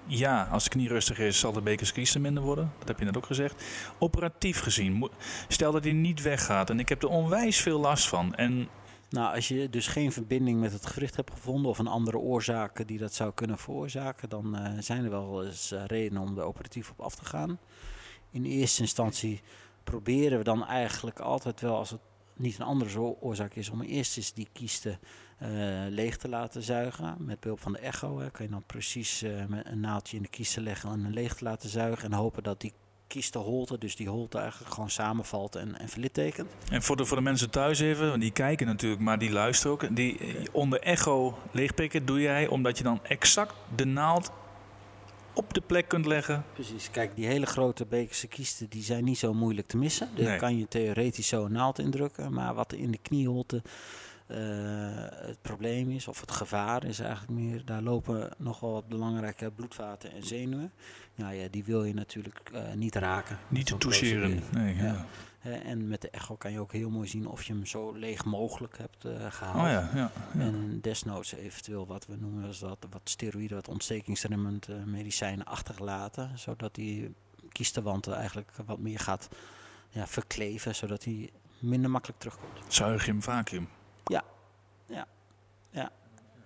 Ja, 0.05 0.47
als 0.51 0.63
de 0.63 0.69
knie 0.69 0.87
rustig 0.87 1.19
is, 1.19 1.39
zal 1.39 1.51
de 1.51 1.61
Bekerse 1.61 1.93
kieste 1.93 2.19
minder 2.19 2.43
worden. 2.43 2.71
Dat 2.79 2.87
heb 2.87 2.99
je 2.99 3.05
net 3.05 3.17
ook 3.17 3.25
gezegd. 3.25 3.63
Operatief 3.97 4.59
gezien, 4.59 5.09
stel 5.47 5.71
dat 5.71 5.83
hij 5.83 5.93
niet 5.93 6.21
weggaat 6.21 6.69
en 6.69 6.79
ik 6.79 6.89
heb 6.89 7.03
er 7.03 7.09
onwijs 7.09 7.61
veel 7.61 7.79
last 7.79 8.07
van. 8.07 8.35
En 8.35 8.67
Nou, 9.11 9.35
als 9.35 9.47
je 9.47 9.69
dus 9.69 9.87
geen 9.87 10.11
verbinding 10.11 10.59
met 10.59 10.71
het 10.71 10.85
gewricht 10.85 11.15
hebt 11.15 11.31
gevonden 11.31 11.71
of 11.71 11.79
een 11.79 11.87
andere 11.87 12.17
oorzaak 12.17 12.87
die 12.87 12.97
dat 12.97 13.13
zou 13.13 13.33
kunnen 13.33 13.57
veroorzaken, 13.57 14.29
dan 14.29 14.55
eh, 14.55 14.73
zijn 14.79 15.03
er 15.03 15.09
wel 15.09 15.45
eens 15.45 15.71
eh, 15.71 15.85
redenen 15.85 16.21
om 16.21 16.37
er 16.37 16.43
operatief 16.43 16.89
op 16.89 16.99
af 16.99 17.15
te 17.15 17.25
gaan. 17.25 17.59
In 18.29 18.45
eerste 18.45 18.81
instantie 18.81 19.41
proberen 19.83 20.37
we 20.37 20.43
dan 20.43 20.65
eigenlijk 20.65 21.19
altijd 21.19 21.61
wel, 21.61 21.75
als 21.75 21.89
het 21.89 21.99
niet 22.35 22.59
een 22.59 22.65
andere 22.65 22.99
oorzaak 22.99 23.53
is, 23.53 23.69
om 23.69 23.81
eerst 23.81 24.17
eens 24.17 24.33
die 24.33 24.47
kiesten 24.51 24.99
eh, 25.37 25.49
leeg 25.89 26.17
te 26.17 26.29
laten 26.29 26.63
zuigen. 26.63 27.15
Met 27.19 27.39
behulp 27.39 27.59
van 27.59 27.71
de 27.71 27.79
echo 27.79 28.19
hè, 28.19 28.31
kan 28.31 28.45
je 28.45 28.51
dan 28.51 28.63
precies 28.65 29.21
een 29.21 29.79
naaldje 29.79 30.17
in 30.17 30.23
de 30.23 30.29
kiesten 30.29 30.63
leggen 30.63 30.89
en 30.89 31.13
leeg 31.13 31.35
te 31.35 31.43
laten 31.43 31.69
zuigen 31.69 32.11
en 32.11 32.17
hopen 32.17 32.43
dat 32.43 32.61
die 32.61 32.73
kiestenholte, 33.11 33.77
dus 33.77 33.95
die 33.95 34.09
holte 34.09 34.37
eigenlijk 34.37 34.73
gewoon 34.73 34.89
samenvalt 34.89 35.55
en, 35.55 35.79
en 35.79 35.89
verlittekent. 35.89 36.49
En 36.69 36.81
voor 36.83 36.95
de, 36.97 37.05
voor 37.05 37.17
de 37.17 37.23
mensen 37.23 37.49
thuis 37.49 37.79
even, 37.79 38.09
want 38.09 38.21
die 38.21 38.31
kijken 38.31 38.67
natuurlijk, 38.67 39.01
maar 39.01 39.19
die 39.19 39.31
luisteren 39.31 39.71
ook. 39.71 39.95
Die 39.95 40.17
onder 40.51 40.79
echo 40.81 41.37
leegpikken 41.51 42.05
doe 42.05 42.21
jij 42.21 42.47
omdat 42.47 42.77
je 42.77 42.83
dan 42.83 42.99
exact 43.03 43.53
de 43.75 43.85
naald 43.85 44.31
op 45.33 45.53
de 45.53 45.61
plek 45.61 45.87
kunt 45.87 46.05
leggen. 46.05 46.43
Precies, 46.53 46.91
kijk, 46.91 47.15
die 47.15 47.25
hele 47.25 47.45
grote 47.45 47.85
bekerse 47.85 48.27
kiesten 48.27 48.69
die 48.69 48.83
zijn 48.83 49.03
niet 49.03 49.17
zo 49.17 49.33
moeilijk 49.33 49.67
te 49.67 49.77
missen. 49.77 50.09
Daar 50.15 50.25
Nee. 50.25 50.37
kan 50.37 50.57
je 50.57 50.67
theoretisch 50.67 51.27
zo 51.27 51.45
een 51.45 51.51
naald 51.51 51.79
indrukken. 51.79 52.33
Maar 52.33 52.53
wat 52.53 52.73
in 52.73 52.91
de 52.91 52.99
knieholte 53.01 53.61
eh, 54.31 55.27
het 55.27 55.41
probleem 55.41 55.89
is, 55.89 56.07
of 56.07 56.21
het 56.21 56.31
gevaar 56.31 56.83
is 56.83 56.99
eigenlijk 56.99 57.31
meer, 57.31 57.65
daar 57.65 57.81
lopen 57.81 58.29
nogal 58.37 58.71
wat 58.71 58.87
belangrijke 58.87 59.51
bloedvaten 59.51 60.11
en 60.11 60.23
zenuwen. 60.23 60.71
Nou 61.15 61.33
ja, 61.33 61.47
die 61.51 61.63
wil 61.63 61.83
je 61.83 61.93
natuurlijk 61.93 62.49
eh, 62.53 62.73
niet 62.73 62.95
raken. 62.95 63.37
Niet 63.47 63.65
te 63.65 63.77
toucheren. 63.77 64.43
Nee, 64.51 64.75
ja. 64.75 65.05
En 65.41 65.87
met 65.87 66.01
de 66.01 66.09
echo 66.09 66.35
kan 66.35 66.51
je 66.51 66.59
ook 66.59 66.71
heel 66.71 66.89
mooi 66.89 67.07
zien 67.07 67.27
of 67.27 67.43
je 67.43 67.53
hem 67.53 67.65
zo 67.65 67.91
leeg 67.91 68.25
mogelijk 68.25 68.77
hebt 68.77 69.05
eh, 69.05 69.31
gehaald. 69.31 69.55
Oh 69.57 69.71
ja, 69.71 69.89
ja. 69.93 70.11
ja. 70.33 70.39
En 70.39 70.79
desnoods 70.81 71.33
eventueel 71.33 71.87
wat 71.87 72.05
we 72.05 72.15
noemen 72.15 72.47
als 72.47 72.59
dat, 72.59 72.87
wat 72.89 73.01
steroïden, 73.03 73.55
wat 73.55 73.67
ontstekingsremmend 73.67 74.67
medicijnen 74.85 75.45
achtergelaten. 75.45 76.37
Zodat 76.37 76.75
die 76.75 77.13
kiestewand 77.51 78.07
eigenlijk 78.07 78.51
wat 78.65 78.79
meer 78.79 78.99
gaat 78.99 79.29
ja, 79.89 80.07
verkleven, 80.07 80.75
zodat 80.75 81.03
hij 81.03 81.29
minder 81.59 81.89
makkelijk 81.89 82.19
terugkomt. 82.19 82.59
Zuigium, 82.67 83.21
vacuüm. 83.21 83.67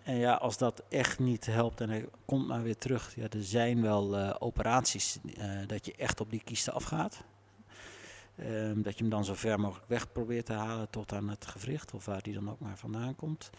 En 0.03 0.15
ja, 0.17 0.33
als 0.33 0.57
dat 0.57 0.83
echt 0.89 1.19
niet 1.19 1.45
helpt 1.45 1.81
en 1.81 1.89
hij 1.89 2.05
komt 2.25 2.47
maar 2.47 2.63
weer 2.63 2.77
terug. 2.77 3.15
Ja, 3.15 3.23
er 3.23 3.43
zijn 3.43 3.81
wel 3.81 4.17
eh, 4.17 4.35
operaties 4.39 5.19
eh, 5.37 5.49
dat 5.67 5.85
je 5.85 5.93
echt 5.97 6.19
op 6.21 6.29
die 6.31 6.41
kiesten 6.43 6.73
afgaat. 6.73 7.23
Ehm, 8.35 8.81
dat 8.81 8.93
je 8.93 8.99
hem 9.01 9.09
dan 9.09 9.25
zo 9.25 9.33
ver 9.33 9.59
mogelijk 9.59 9.87
weg 9.89 10.11
probeert 10.11 10.45
te 10.45 10.53
halen 10.53 10.89
tot 10.89 11.13
aan 11.13 11.29
het 11.29 11.45
gewricht 11.45 11.93
of 11.93 12.05
waar 12.05 12.19
hij 12.23 12.33
dan 12.33 12.49
ook 12.51 12.59
maar 12.59 12.77
vandaan 12.77 13.15
komt. 13.15 13.49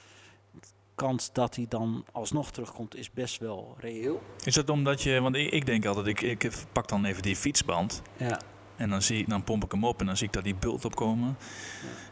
De 0.61 0.67
kans 0.95 1.33
dat 1.33 1.57
hij 1.57 1.67
dan 1.69 2.05
alsnog 2.13 2.51
terugkomt 2.51 2.95
is 2.97 3.11
best 3.11 3.39
wel 3.39 3.77
reëel. 3.79 4.23
Is 4.45 4.55
dat 4.55 4.71
omdat 4.71 5.03
je, 5.03 5.21
want 5.21 5.37
ik, 5.37 5.51
ik 5.51 5.67
denk 5.67 5.85
altijd, 5.87 6.07
ik, 6.07 6.21
ik 6.21 6.53
pak 6.73 6.89
dan 6.89 7.05
even 7.05 7.23
die 7.23 7.37
fietsband 7.37 8.03
Ja, 8.17 8.41
en 8.77 8.91
dan, 8.91 9.03
zie, 9.03 9.19
ik- 9.19 9.29
dan 9.29 9.45
pomp 9.45 9.65
ik 9.65 9.73
hem 9.73 9.85
op 9.85 10.01
en 10.01 10.07
dan 10.07 10.17
zie 10.17 10.27
ik 10.27 10.33
dat 10.33 10.45
die 10.45 10.55
bult 10.55 10.85
opkomen. 10.85 11.37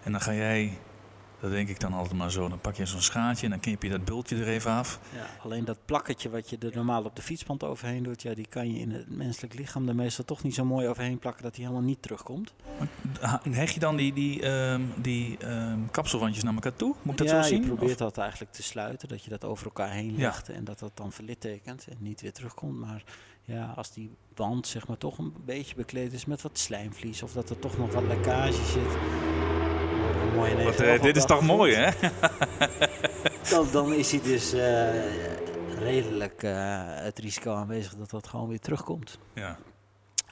En 0.03 0.13
dan 0.13 0.21
ga 0.21 0.33
jij, 0.35 0.79
dat 1.45 1.53
denk 1.53 1.69
ik 1.69 1.81
dan 1.81 1.93
altijd 1.93 2.15
maar 2.19 2.31
zo, 2.31 2.49
dan 2.49 2.61
pak 2.61 2.75
je 2.75 2.87
zo'n 2.87 3.01
schaatje 3.01 3.45
en 3.45 3.51
dan 3.51 3.61
knip 3.61 3.83
je 3.83 3.89
dat 3.89 4.05
bultje 4.05 4.37
er 4.37 4.49
even 4.49 4.71
af. 4.71 4.99
ja, 5.15 5.27
alleen 5.43 5.65
dat 5.65 5.79
plakketje 5.85 6.31
wat 6.31 6.51
je 6.51 6.59
er 6.59 6.71
normaal 6.75 7.05
op 7.05 7.17
de 7.17 7.23
fietsband 7.23 7.65
overheen 7.65 8.03
doet, 8.03 8.23
ja, 8.23 8.35
die 8.35 8.47
kan 8.47 8.73
je 8.73 8.79
in 8.81 8.91
het 8.91 9.11
menselijk 9.17 9.55
lichaam 9.55 9.89
er 9.89 9.95
meestal 9.95 10.25
toch 10.25 10.43
niet 10.43 10.55
zo 10.55 10.65
mooi 10.65 10.89
overheen 10.89 11.19
plakken 11.19 11.43
dat 11.43 11.57
hij 11.57 11.65
helemaal 11.65 11.87
niet 11.87 12.03
terugkomt. 12.03 12.55
Heg 13.51 13.71
je 13.71 13.81
dan 13.81 13.97
die, 13.97 14.13
die, 14.13 14.43
ehm, 14.43 14.83
die 14.97 15.39
ehm, 15.39 15.79
kapselwandjes 15.91 16.45
naar 16.45 16.55
elkaar 16.55 16.77
toe? 16.77 16.95
Moet 17.03 17.21
ik 17.21 17.27
dat 17.27 17.37
ja, 17.37 17.43
zo 17.43 17.49
zien? 17.49 17.61
je 17.61 17.67
probeert 17.67 17.91
Of- 17.93 17.97
dat 17.97 18.19
eigenlijk 18.19 18.53
te 18.53 18.63
sluiten, 18.63 19.09
dat 19.09 19.25
je 19.25 19.31
dat 19.31 19.45
over 19.45 19.65
elkaar 19.65 19.91
heen 19.91 20.11
Ja. 20.13 20.19
legt 20.19 20.49
en 20.49 20.65
dat 20.65 20.79
dat 20.79 20.91
dan 20.95 21.13
verlittekent 21.13 21.87
en 21.89 21.97
niet 21.99 22.21
weer 22.21 22.33
terugkomt. 22.33 22.79
Maar 22.81 23.05
ja, 23.45 23.73
als 23.77 23.93
die 23.93 24.11
band 24.35 24.67
zeg 24.67 24.87
maar 24.89 24.99
toch 24.99 25.19
een 25.19 25.33
beetje 25.45 25.75
bekleed 25.75 26.13
is 26.13 26.25
met 26.25 26.43
wat 26.43 26.59
slijmvlies 26.59 27.23
of 27.23 27.33
dat 27.33 27.51
er 27.51 27.59
toch 27.59 27.79
nog 27.79 27.93
wat 27.93 28.05
lekkage 28.07 28.65
zit. 28.65 28.97
Mooi 30.35 30.51
in 30.51 30.59
eh, 30.59 31.03
dit 31.03 31.17
is 31.17 31.25
toch 31.25 31.41
mooi, 31.41 31.75
hè? 31.75 31.91
Dan, 33.51 33.67
dan 33.73 33.93
is 33.93 34.11
hij 34.11 34.21
dus 34.21 34.53
eh, 34.53 35.79
redelijk 35.79 36.43
eh, 36.43 36.83
het 36.87 37.19
risico 37.19 37.55
aanwezig 37.55 37.95
dat 37.95 38.11
dat 38.11 38.27
gewoon 38.27 38.49
weer 38.49 38.61
terugkomt. 38.61 39.19
Ja. 39.35 39.59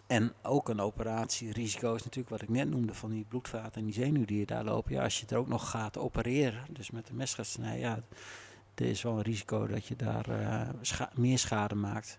En 0.06 0.32
ook 0.42 0.68
een 0.68 0.80
operatierisico 0.80 1.94
is 1.94 2.02
natuurlijk 2.02 2.28
wat 2.28 2.42
ik 2.42 2.48
net 2.48 2.70
noemde 2.70 2.94
van 2.94 3.10
die 3.10 3.24
bloedvaten 3.28 3.80
en 3.80 3.84
die 3.84 3.94
zenuw 3.94 4.24
die 4.24 4.38
je 4.38 4.46
daar 4.46 4.64
lopen. 4.64 4.92
Ja, 4.92 5.02
als 5.02 5.20
je 5.20 5.26
er 5.28 5.36
ook 5.36 5.48
nog 5.48 5.70
gaat 5.70 5.98
opereren, 5.98 6.64
dus 6.70 6.90
met 6.90 7.08
een 7.08 7.16
mes 7.16 7.34
gaat 7.34 7.46
snijden, 7.46 7.80
ja, 7.80 7.98
er 8.74 8.86
is 8.86 9.02
wel 9.02 9.12
een 9.12 9.22
risico 9.22 9.66
dat 9.66 9.86
je 9.86 9.96
daar 9.96 10.24
scha- 10.80 11.10
meer 11.14 11.38
schade 11.38 11.74
maakt 11.74 12.18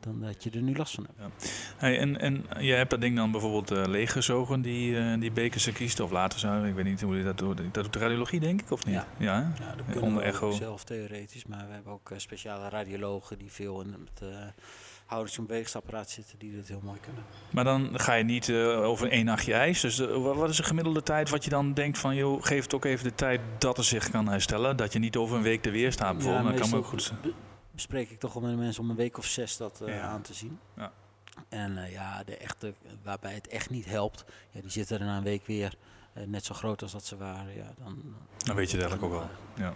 dan 0.00 0.20
dat 0.20 0.42
je 0.44 0.50
er 0.50 0.62
nu 0.62 0.76
last 0.76 0.94
van 0.94 1.06
hebt. 1.16 1.52
Hey, 1.76 1.98
en, 1.98 2.20
en 2.20 2.44
jij 2.58 2.76
hebt 2.76 2.90
dat 2.90 3.00
ding 3.00 3.16
dan 3.16 3.30
bijvoorbeeld 3.30 3.70
eh 3.70 3.82
leeggezogen, 3.86 4.60
die, 4.62 4.98
eh 4.98 5.20
die 5.20 5.32
bekerse 5.32 5.72
kiest, 5.72 6.00
of 6.00 6.10
later 6.10 6.38
zou, 6.38 6.68
ik 6.68 6.74
weet 6.74 6.84
niet 6.84 7.00
hoe 7.00 7.16
je 7.16 7.24
dat 7.24 7.38
doet. 7.38 7.56
Dat 7.72 7.74
doet 7.84 7.92
de 7.92 7.98
radiologie, 7.98 8.40
denk 8.40 8.60
ik, 8.60 8.70
of 8.70 8.84
niet? 8.84 8.94
Ja. 8.94 9.06
Ja? 9.18 9.52
Ja, 9.60 9.74
dat 9.76 9.84
kunnen 9.84 10.02
onder 10.04 10.22
we 10.22 10.28
echo. 10.28 10.46
ook 10.46 10.52
zelf 10.54 10.84
theoretisch, 10.84 11.44
maar 11.46 11.66
we 11.68 11.72
hebben 11.74 11.92
ook 11.92 12.10
eh, 12.10 12.18
speciale 12.18 12.68
radiologen 12.68 13.38
die 13.38 13.52
veel 13.52 13.80
in 13.80 13.92
het 14.14 14.22
uh, 14.28 14.28
houdings- 15.06 15.38
en 15.38 15.46
beweegsapparaat 15.46 16.10
zitten 16.10 16.38
die 16.38 16.52
dit 16.52 16.68
heel 16.68 16.80
mooi 16.84 16.98
kunnen. 17.00 17.22
Maar 17.50 17.64
dan 17.64 17.90
ga 17.92 18.14
je 18.14 18.24
niet 18.24 18.52
over 18.52 19.10
één 19.10 19.24
nachtje 19.24 19.54
ijs. 19.54 19.80
Dus 19.80 19.98
wa- 19.98 20.34
wat 20.34 20.50
is 20.50 20.56
de 20.56 20.62
gemiddelde 20.62 21.02
tijd 21.02 21.30
wat 21.30 21.44
je 21.44 21.50
dan 21.50 21.74
denkt 21.74 21.98
van, 21.98 22.14
joh, 22.16 22.42
geef 22.44 22.62
het 22.62 22.74
ook 22.74 22.84
even 22.84 23.04
de 23.04 23.14
tijd 23.14 23.40
dat 23.58 23.76
het 23.76 23.86
zich 23.86 24.10
kan 24.10 24.28
herstellen. 24.28 24.76
Dat 24.76 24.92
je 24.92 24.98
niet 24.98 25.16
over 25.16 25.36
een 25.36 25.42
week 25.42 25.64
er 25.66 25.72
weer 25.72 25.92
staat 25.92 26.16
bijvoorbeeld. 26.16 26.58
dat 26.58 26.68
kan 26.70 26.78
ook 26.78 26.86
goed 26.86 27.02
zijn. 27.02 27.18
Bespreek 27.78 28.10
ik 28.10 28.18
toch 28.18 28.32
wel 28.32 28.42
met 28.42 28.50
de 28.50 28.56
mensen 28.56 28.82
om 28.82 28.90
een 28.90 28.96
week 28.96 29.18
of 29.18 29.24
zes 29.26 29.56
dat 29.56 29.80
eh, 29.80 29.94
Ja. 29.94 30.00
aan 30.00 30.22
te 30.22 30.34
zien. 30.34 30.58
Ja. 30.76 30.92
En 31.48 31.78
eh, 31.84 31.92
ja, 31.92 32.22
de 32.24 32.36
echte, 32.36 32.74
waarbij 33.02 33.34
het 33.34 33.48
echt 33.48 33.70
niet 33.70 33.86
helpt, 33.86 34.24
ja, 34.50 34.60
die 34.60 34.70
zitten 34.70 35.00
er 35.00 35.06
na 35.06 35.16
een 35.16 35.22
week 35.22 35.46
weer 35.46 35.74
eh, 36.12 36.22
net 36.26 36.44
zo 36.44 36.54
groot 36.54 36.82
als 36.82 36.92
dat 36.92 37.04
ze 37.04 37.16
waren. 37.16 37.54
Ja, 37.56 37.72
dan, 37.84 38.14
Dan 38.38 38.56
weet 38.56 38.70
je 38.70 38.76
het 38.76 38.86
eigenlijk 38.86 39.02
ook 39.02 39.20
wel. 39.20 39.30
Ja. 39.66 39.74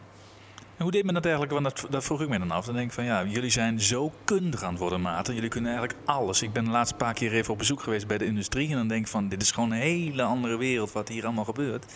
En 0.76 0.82
hoe 0.82 0.90
deed 0.90 1.04
men 1.04 1.14
dat 1.14 1.24
eigenlijk? 1.24 1.52
Want 1.52 1.64
dat, 1.64 1.86
dat 1.92 2.04
vroeg 2.04 2.20
ik 2.20 2.28
me 2.28 2.38
dan 2.38 2.50
af. 2.50 2.64
Dan 2.64 2.74
denk 2.74 2.86
ik 2.88 2.92
van 2.94 3.04
ja, 3.04 3.24
jullie 3.24 3.50
zijn 3.50 3.80
zo 3.80 4.12
kundig 4.24 4.62
aan 4.62 4.70
het 4.70 4.78
worden, 4.78 5.00
Maarten. 5.00 5.34
Jullie 5.34 5.48
kunnen 5.48 5.70
eigenlijk 5.76 6.08
alles. 6.08 6.42
Ik 6.42 6.52
ben 6.52 6.64
de 6.64 6.70
laatste 6.70 6.96
paar 6.96 7.14
keer 7.14 7.32
even 7.32 7.52
op 7.52 7.58
bezoek 7.58 7.82
geweest 7.82 8.06
bij 8.06 8.18
de 8.18 8.24
industrie. 8.24 8.68
En 8.70 8.76
dan 8.76 8.88
denk 8.88 9.04
ik 9.04 9.10
van 9.10 9.28
dit 9.28 9.42
is 9.42 9.50
gewoon 9.50 9.70
een 9.70 9.78
hele 9.78 10.22
andere 10.22 10.56
wereld 10.56 10.92
wat 10.92 11.08
hier 11.08 11.24
allemaal 11.24 11.44
gebeurt. 11.44 11.92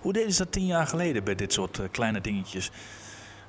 Hoe 0.00 0.12
deden 0.12 0.32
ze 0.32 0.42
dat 0.42 0.52
tien 0.52 0.66
jaar 0.66 0.86
geleden 0.86 1.24
bij 1.24 1.34
dit 1.34 1.52
soort 1.52 1.80
kleine 1.90 2.20
dingetjes? 2.20 2.70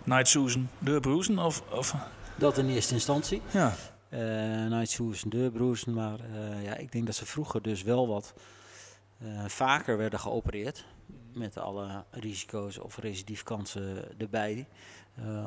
Night 0.08 0.28
Susan, 0.28 0.70
deurbroezen 0.80 1.40
of, 1.40 1.64
of... 1.72 1.96
Dat 2.36 2.58
in 2.58 2.70
eerste 2.70 2.94
instantie. 2.94 3.42
Ja, 3.52 3.74
Eh 4.10 4.20
Night 4.65 5.32
deurbroesen, 5.32 5.93
maar 5.93 6.20
eh, 6.20 6.63
ja, 6.63 6.76
ik 6.76 6.91
denk 6.91 7.06
dat 7.06 7.15
ze 7.15 7.26
vroeger 7.26 7.62
dus 7.62 7.84
wel 7.84 8.08
wat 8.08 8.34
eh, 9.20 9.46
vaker 9.46 9.98
werden 9.98 10.20
geopereerd. 10.20 10.86
Met 11.34 11.58
alle 11.58 12.04
risico's 12.12 12.80
of 12.80 12.98
recidiefkansen 12.98 14.20
erbij. 14.20 14.67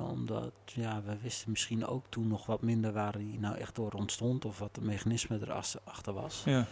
Omdat 0.08 0.52
ja, 0.64 1.02
we 1.02 1.16
wisten 1.22 1.50
misschien 1.50 1.86
ook 1.86 2.04
toen 2.08 2.28
nog 2.28 2.46
wat 2.46 2.62
minder 2.62 2.92
waar 2.92 3.18
die 3.18 3.38
nou 3.38 3.56
echt 3.56 3.74
door 3.74 3.92
ontstond. 3.92 4.44
Of 4.44 4.58
wat 4.58 4.74
de 4.74 4.80
mechanisme 4.80 5.38
erachter 5.40 6.12
was. 6.12 6.42
ja. 6.44 6.66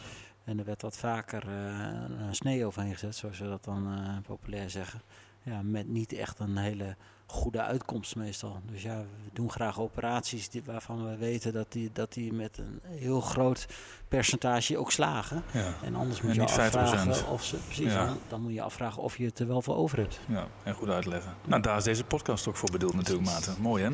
En 0.44 0.58
er 0.58 0.64
werd 0.64 0.82
wat 0.82 0.96
vaker 0.96 1.48
een 1.48 2.34
snee 2.34 2.64
overheen 2.64 2.92
gezet, 2.92 3.14
zoals 3.14 3.38
we 3.38 3.48
dat 3.48 3.64
dan 3.64 3.88
populair 4.26 4.70
zeggen. 4.70 5.02
Ja, 5.42 5.62
met 5.62 5.88
niet 5.88 6.12
echt 6.12 6.38
een 6.38 6.56
hele 6.56 6.96
goede 7.30 7.62
uitkomst 7.62 8.16
meestal. 8.16 8.60
Dus 8.72 8.82
ja, 8.82 8.96
we 8.98 9.30
doen 9.32 9.50
graag 9.50 9.80
operaties 9.80 10.48
die, 10.48 10.62
waarvan 10.64 11.04
we 11.10 11.16
weten 11.16 11.52
dat 11.52 11.72
die, 11.72 11.90
dat 11.92 12.12
die 12.12 12.32
met 12.32 12.58
een 12.58 12.80
heel 12.84 13.20
groot 13.20 13.66
percentage 14.08 14.78
ook 14.78 14.92
slagen. 14.92 15.42
ja. 15.52 15.72
En 15.84 15.94
anders 15.94 16.20
En 16.20 16.26
moet 16.26 16.34
je 16.34 16.40
niet 16.40 16.50
50%. 16.50 16.54
afvragen 16.54 17.26
of 17.28 17.44
ze, 17.44 17.56
precies, 17.56 17.92
Ja. 17.92 18.04
dan, 18.06 18.18
dan 18.28 18.40
moet 18.42 18.52
je 18.52 18.62
afvragen 18.62 19.02
of 19.02 19.16
je 19.16 19.24
het 19.24 19.38
er 19.38 19.46
wel 19.46 19.62
voor 19.62 19.76
over 19.76 19.98
hebt. 19.98 20.20
Ja, 20.26 20.46
en 20.62 20.74
goed 20.74 20.88
uitleggen. 20.88 21.34
Nou, 21.44 21.62
daar 21.62 21.76
is 21.76 21.84
deze 21.84 22.04
podcast 22.04 22.48
ook 22.48 22.56
voor 22.56 22.70
bedoeld 22.70 22.94
natuurlijk, 22.94 23.26
Maarten. 23.26 23.54
Mooi, 23.60 23.84
hè? 23.84 23.90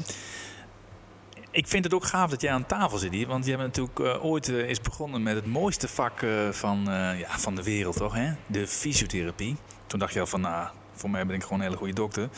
Ik 1.51 1.67
vind 1.69 1.85
het 1.85 1.95
ook 1.95 2.05
gaaf 2.05 2.31
dat 2.31 2.41
jij 2.41 2.53
aan 2.53 2.67
tafel 2.67 2.99
zit 2.99 3.13
hier. 3.13 3.27
Want 3.27 3.45
je 3.47 3.57
bent 3.57 3.77
natuurlijk 3.77 3.99
eh, 3.99 4.25
ooit 4.25 4.49
eh, 4.49 4.69
is 4.69 4.81
begonnen 4.81 5.23
met 5.23 5.35
het 5.35 5.47
mooiste 5.47 5.89
vak 5.89 6.23
eh, 6.23 6.49
van, 6.51 6.83
ja, 7.17 7.39
van 7.39 7.55
de 7.55 7.63
wereld, 7.63 7.97
toch? 7.97 8.15
Hè? 8.15 8.33
De 8.47 8.67
fysiotherapie. 8.67 9.57
Toen 9.87 9.99
dacht 9.99 10.13
je 10.13 10.21
al 10.21 10.27
van, 10.27 10.41
nou, 10.41 10.69
voor 10.95 11.11
mij 11.11 11.27
ben 11.27 11.35
ik 11.37 11.43
gewoon 11.43 11.59
een 11.59 11.65
hele 11.65 11.77
goede 11.77 11.93
dokter. 11.93 12.29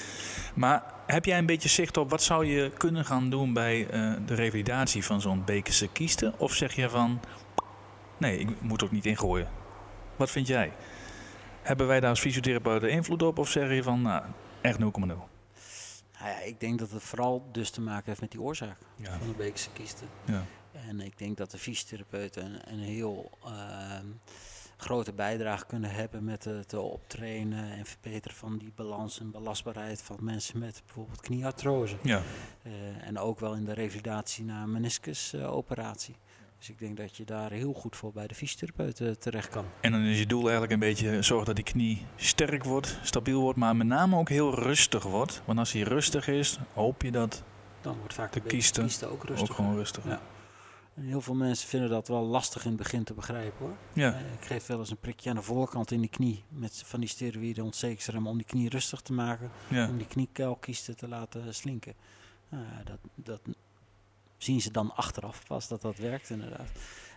Maar 0.54 0.82
heb 1.06 1.24
jij 1.24 1.38
een 1.38 1.46
beetje 1.46 1.68
zicht 1.68 1.96
op 1.96 2.10
wat 2.10 2.22
zou 2.22 2.46
je 2.46 2.70
kunnen 2.76 3.04
gaan 3.04 3.30
doen 3.30 3.52
bij 3.52 3.88
eh, 3.88 4.12
de 4.26 4.34
revalidatie 4.34 5.04
van 5.04 5.20
zo'n 5.20 5.44
bekerse 5.44 5.88
kieste? 5.88 6.32
Of 6.36 6.52
zeg 6.54 6.74
je 6.74 6.88
van, 6.88 7.20
nee, 8.16 8.38
ik 8.38 8.60
moet 8.60 8.84
ook 8.84 8.90
niet 8.90 9.06
ingooien. 9.06 9.48
Wat 10.16 10.30
vind 10.30 10.46
jij? 10.46 10.72
Hebben 11.62 11.86
wij 11.86 12.00
daar 12.00 12.10
als 12.10 12.20
fysiotherapeuten 12.20 12.90
invloed 12.90 13.22
op? 13.22 13.38
Of 13.38 13.48
zeg 13.50 13.70
je 13.70 13.82
van, 13.82 14.02
nou, 14.02 14.22
echt 14.60 14.78
0,0? 14.78 14.84
Nou 16.18 16.30
ja, 16.30 16.40
ik 16.40 16.60
denk 16.60 16.78
dat 16.78 16.90
het 16.90 17.02
vooral 17.02 17.48
dus 17.52 17.70
te 17.70 17.80
maken 17.80 18.04
heeft 18.06 18.20
met 18.20 18.30
die 18.30 18.40
oorzaak 18.40 18.76
Ja. 18.96 19.18
van 19.18 19.28
de 19.28 19.34
Beekse 19.36 19.68
kiesten. 19.72 20.06
Ja. 20.24 20.42
En 20.88 21.00
ik 21.00 21.18
denk 21.18 21.36
dat 21.36 21.50
de 21.50 21.58
fysiotherapeuten 21.58 22.44
een, 22.44 22.72
een 22.72 22.78
heel 22.78 23.30
ehm, 23.44 24.06
grote 24.76 25.12
bijdrage 25.12 25.66
kunnen 25.66 25.90
hebben 25.90 26.24
met 26.24 26.44
het 26.44 26.72
eh, 26.72 26.80
optrainen 26.80 27.70
en 27.70 27.86
verbeteren 27.86 28.36
van 28.36 28.58
die 28.58 28.72
balans 28.74 29.20
en 29.20 29.30
belastbaarheid 29.30 30.02
van 30.02 30.16
mensen 30.20 30.58
met 30.58 30.82
bijvoorbeeld 30.84 31.20
knieartrose. 31.20 31.96
ja. 32.02 32.22
Eh, 32.62 32.72
en 33.06 33.18
ook 33.18 33.40
wel 33.40 33.54
in 33.54 33.64
de 33.64 33.72
revalidatie 33.72 34.44
na 34.44 34.62
een 34.62 34.72
meniscusoperatie. 34.72 36.16
dus 36.58 36.70
ik 36.70 36.78
denk 36.78 36.96
dat 36.96 37.16
je 37.16 37.24
daar 37.24 37.50
heel 37.50 37.72
goed 37.72 37.96
voor 37.96 38.12
bij 38.12 38.26
de 38.26 38.34
fysiotherapeuten 38.34 39.18
terecht 39.18 39.48
kan. 39.48 39.64
En 39.80 39.92
dan 39.92 40.00
is 40.00 40.18
je 40.18 40.26
doel 40.26 40.42
eigenlijk 40.42 40.72
een 40.72 40.78
beetje 40.78 41.22
zorgen 41.22 41.46
dat 41.46 41.56
die 41.56 41.64
knie 41.64 42.06
sterk 42.16 42.64
wordt, 42.64 42.98
stabiel 43.02 43.40
wordt, 43.40 43.58
maar 43.58 43.76
met 43.76 43.86
name 43.86 44.16
ook 44.16 44.28
heel 44.28 44.54
rustig 44.54 45.02
wordt. 45.02 45.42
Want 45.44 45.58
als 45.58 45.72
hij 45.72 45.82
rustig 45.82 46.28
is, 46.28 46.58
hoop 46.72 47.02
je 47.02 47.10
dat 47.10 47.42
Dan 47.80 47.98
wordt 47.98 48.14
vaak 48.14 48.32
De 48.32 48.40
de, 48.40 49.06
ook 49.06 49.50
gewoon 49.50 49.76
rustig 49.76 50.04
Ja. 50.04 50.20
Heel 51.00 51.20
veel 51.20 51.34
mensen 51.34 51.68
vinden 51.68 51.90
dat 51.90 52.08
wel 52.08 52.22
lastig 52.24 52.62
in 52.64 52.68
het 52.68 52.78
begin 52.78 53.04
te 53.04 53.14
begrijpen 53.14 53.58
hoor. 53.66 53.76
Ja. 53.92 54.12
Eh, 54.14 54.20
Ik 54.32 54.44
geef 54.44 54.66
wel 54.66 54.78
eens 54.78 54.90
een 54.90 54.96
prikje 54.96 55.30
aan 55.30 55.36
de 55.36 55.42
voorkant 55.42 55.90
in 55.90 56.00
de 56.00 56.08
knie 56.08 56.44
met 56.48 56.82
van 56.86 57.00
die 57.00 57.08
steroïden 57.08 57.64
ontstekingsrem 57.64 58.26
om 58.26 58.36
die 58.36 58.46
knie 58.46 58.68
rustig 58.68 59.00
te 59.00 59.12
maken. 59.12 59.50
Ja. 59.68 59.88
Om 59.88 59.96
die 59.96 60.06
kniekuilkiesten 60.06 60.96
te 60.96 61.08
laten 61.08 61.54
slinken. 61.54 61.94
Nou 62.48 62.64
dat, 62.84 62.98
dat 63.14 63.40
zien 64.36 64.60
ze 64.60 64.70
dan 64.70 64.94
achteraf 64.96 65.46
pas 65.46 65.68
dat 65.68 65.80
dat 65.82 65.96
werkt 65.98 66.30
inderdaad. 66.30 66.70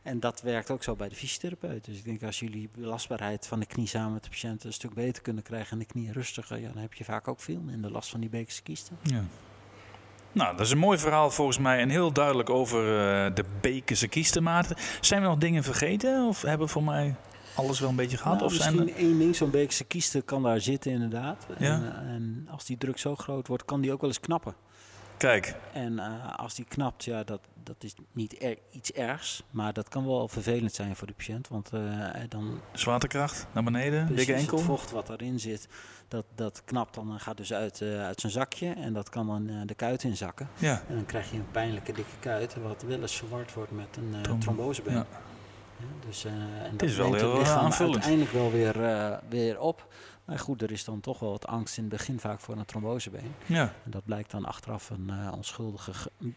En 0.04 0.20
dat 0.20 0.42
werkt 0.42 0.72
ook 0.72 0.84
zo 0.84 0.96
bij 0.96 1.10
de 1.10 1.16
fysiotherapeut. 1.16 1.86
Dus 1.86 1.98
ik 1.98 2.04
denk 2.04 2.24
als 2.24 2.40
jullie 2.40 2.70
belastbaarheid 2.76 3.48
van 3.48 3.60
de 3.60 3.66
knie 3.66 3.88
samen 3.88 4.14
met 4.14 4.24
de 4.24 4.30
patiënt 4.30 4.64
een 4.64 4.74
stuk 4.74 4.94
beter 4.94 5.22
kunnen 5.24 5.44
krijgen 5.44 5.72
en 5.72 5.80
de 5.80 5.86
knie 5.86 6.12
rustiger, 6.12 6.58
ja, 6.60 6.68
dan 6.72 6.82
heb 6.82 6.94
je 6.94 7.04
vaak 7.04 7.28
ook 7.28 7.40
veel 7.40 7.60
minder 7.62 7.92
last 7.92 8.10
van 8.10 8.20
die 8.20 8.30
beekse 8.30 8.62
kiesten. 8.62 8.98
Ja. 9.04 9.24
Nou, 10.32 10.58
dat 10.58 10.66
is 10.66 10.72
een 10.72 10.78
mooi 10.78 10.98
verhaal 10.98 11.32
volgens 11.32 11.58
mij 11.58 11.80
en 11.80 11.90
heel 11.90 12.12
duidelijk 12.12 12.50
over 12.50 12.80
eh, 12.80 13.36
de 13.36 13.46
bekerse 13.62 14.08
kiestenmaten. 14.08 14.76
Zijn 15.02 15.22
we 15.22 15.28
nog 15.28 15.38
dingen 15.38 15.64
vergeten 15.64 16.28
of 16.28 16.42
hebben 16.42 16.68
we 16.68 16.74
voor 16.74 16.84
mij 16.84 17.16
alles 17.56 17.80
wel 17.80 17.90
een 17.90 17.96
beetje 17.96 18.18
gehad? 18.18 18.34
Nou, 18.34 18.46
of 18.46 18.54
zijn 18.54 18.76
misschien 18.76 18.96
er... 18.96 19.04
één 19.04 19.20
ding, 19.20 19.36
zo'n 19.36 19.50
beekse 19.50 19.84
kieste 19.84 20.22
kan 20.22 20.44
daar 20.44 20.62
zitten 20.62 20.92
inderdaad. 20.92 21.46
Ja. 21.58 21.74
En, 21.74 21.96
eh, 21.96 22.14
en 22.14 22.48
als 22.52 22.66
die 22.66 22.78
druk 22.78 22.98
zo 22.98 23.16
groot 23.16 23.48
wordt, 23.48 23.66
kan 23.66 23.82
die 23.82 23.92
ook 23.92 24.02
wel 24.02 24.10
eens 24.10 24.20
knappen. 24.20 24.54
Kijk, 25.20 25.56
En 25.74 26.00
eh, 26.00 26.36
als 26.36 26.56
die 26.56 26.66
knapt, 26.66 27.04
ja, 27.04 27.24
dat, 27.24 27.40
dat 27.64 27.76
is 27.80 27.94
niet 28.12 28.42
er, 28.44 28.58
iets 28.72 28.92
ergs. 28.92 29.44
Maar 29.52 29.74
dat 29.74 29.90
kan 29.90 30.06
wel 30.08 30.28
vervelend 30.28 30.74
zijn 30.74 30.96
voor 30.96 31.08
de 31.08 31.14
patiënt. 31.14 31.48
Want 31.48 31.70
eh, 31.74 31.82
dan 32.30 32.60
zwaartekracht 32.74 33.48
naar 33.52 33.64
beneden, 33.64 34.06
precies 34.06 34.26
dikke 34.26 34.42
enkel. 34.42 34.58
het 34.58 34.66
vocht 34.66 34.92
wat 34.92 35.10
erin 35.10 35.40
zit, 35.40 35.68
dat, 36.08 36.26
dat 36.36 36.62
knapt 36.66 36.96
dan 36.96 37.12
en 37.12 37.20
gaat 37.20 37.38
dus 37.38 37.54
uit, 37.54 37.82
eh, 37.82 38.06
uit 38.06 38.20
zijn 38.20 38.32
zakje. 38.32 38.74
En 38.74 38.94
dat 38.94 39.10
kan 39.10 39.28
dan 39.28 39.66
de 39.66 39.76
kuit 39.76 40.04
inzakken. 40.04 40.50
Ja, 40.58 40.82
En 40.88 40.96
dan 40.96 41.06
krijg 41.06 41.32
je 41.32 41.38
een 41.38 41.52
pijnlijke 41.52 41.92
dikke 41.94 42.18
kuit, 42.20 42.56
wat 42.56 42.82
wel 42.82 43.02
eens 43.02 43.16
verward 43.16 43.54
wordt 43.54 43.72
met 43.72 43.98
een 43.98 44.22
Trom- 44.22 44.40
trombosebeen. 44.40 44.94
ja. 44.94 45.06
Ja, 45.80 45.86
dus, 46.08 46.26
uh, 46.26 46.32
en 46.32 46.72
dat 46.78 46.82
is 46.90 46.96
wel 46.96 47.14
heel 47.14 47.46
aanvullend. 47.46 47.96
uiteindelijk 47.96 48.32
wel 48.32 48.52
weer, 48.52 48.82
uh, 48.82 49.18
weer 49.30 49.60
op. 49.60 49.88
Maar 50.30 50.40
goed, 50.40 50.62
er 50.62 50.72
is 50.72 50.84
dan 50.84 51.00
toch 51.00 51.20
wel 51.20 51.30
wat 51.30 51.48
angst 51.48 51.78
in 51.78 51.84
het 51.84 51.92
begin 51.92 52.20
vaak 52.20 52.40
voor 52.40 52.58
een 52.58 52.66
trombosebeen. 52.66 53.34
Ja. 53.46 53.74
En 53.84 53.92
dat 53.92 54.06
blijkt 54.06 54.32
dan 54.32 54.46
achteraf 54.46 54.90
een 54.90 55.08
uh, 55.10 55.32
onschuldige 55.36 55.92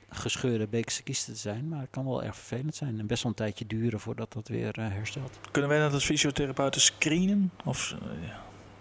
gescheurde 0.09 0.67
beekse 0.67 1.03
kiste 1.03 1.33
te 1.33 1.39
zijn. 1.39 1.69
Maar 1.69 1.81
het 1.81 1.91
kan 1.91 2.05
wel 2.05 2.23
erg 2.23 2.37
vervelend 2.37 2.75
zijn 2.75 2.99
en 2.99 3.07
best 3.07 3.23
wel 3.23 3.33
een 3.33 3.39
tijdje 3.39 3.67
duren 3.67 4.01
voordat 4.01 4.33
dat 4.33 4.49
weer 4.49 4.79
uh, 4.79 4.89
herstelt. 4.89 5.39
Kunnen 5.51 5.71
wij 5.71 5.81
dat 5.81 5.93
als 5.93 6.05
fysiotherapeuten 6.05 6.81
screenen? 6.81 7.53
Of, 7.65 7.95
uh, 8.03 8.09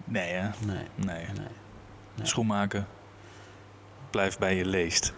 nee, 0.03 0.31
hè? 0.31 0.49
Nee. 0.65 0.75
Nee. 0.95 1.25
nee. 1.25 1.25
nee. 2.15 2.27
Schoenmaken. 2.27 2.87
Blijf 4.09 4.37
bij 4.37 4.55
je 4.55 4.65
leest. 4.65 5.13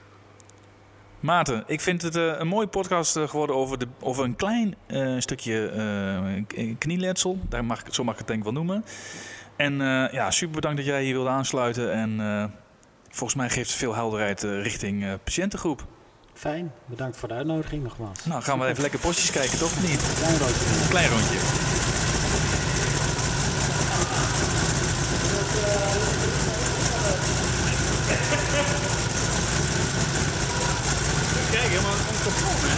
Maarten, 1.19 1.63
ik 1.67 1.81
vind 1.81 2.01
het 2.01 2.15
een 2.15 2.47
mooie 2.47 2.67
podcast 2.67 3.17
geworden 3.17 3.55
over, 3.55 3.77
de, 3.79 3.87
over 3.99 4.23
een 4.23 4.35
klein 4.35 4.75
uh, 4.87 5.19
stukje 5.19 6.45
knieletsel. 6.77 7.39
Daar 7.49 7.65
mag, 7.65 7.83
zo 7.89 8.03
mag 8.03 8.13
ik 8.13 8.19
het 8.19 8.27
denk 8.27 8.39
ik 8.39 8.45
wel 8.45 8.53
noemen. 8.53 8.83
En 9.55 9.77
ja, 10.11 10.31
super 10.31 10.55
bedankt 10.55 10.77
dat 10.77 10.85
jij 10.85 11.03
hier 11.03 11.13
wilde 11.13 11.29
aansluiten. 11.29 11.93
En 11.93 12.51
volgens 13.09 13.35
mij 13.35 13.49
geeft 13.49 13.69
het 13.69 13.77
veel 13.77 13.95
helderheid 13.95 14.41
richting 14.41 15.17
patiëntengroep. 15.23 15.85
Fijn, 16.33 16.71
bedankt 16.85 17.17
voor 17.17 17.27
de 17.27 17.33
uitnodiging 17.33 17.83
nogmaals. 17.83 18.25
Nou, 18.25 18.41
gaan 18.41 18.59
we 18.59 18.65
even 18.65 18.81
lekker 18.81 18.99
postjes 18.99 19.31
kijken, 19.31 19.57
toch? 19.57 19.81
Niet? 19.81 20.01
Klein 20.19 20.37
rondje. 20.37 20.87
Klein 20.89 21.09
rondje. 21.09 21.37
Kijk, 31.51 31.67
helemaal 31.67 31.91
ontkapot, 32.11 32.59
hè? 32.67 32.75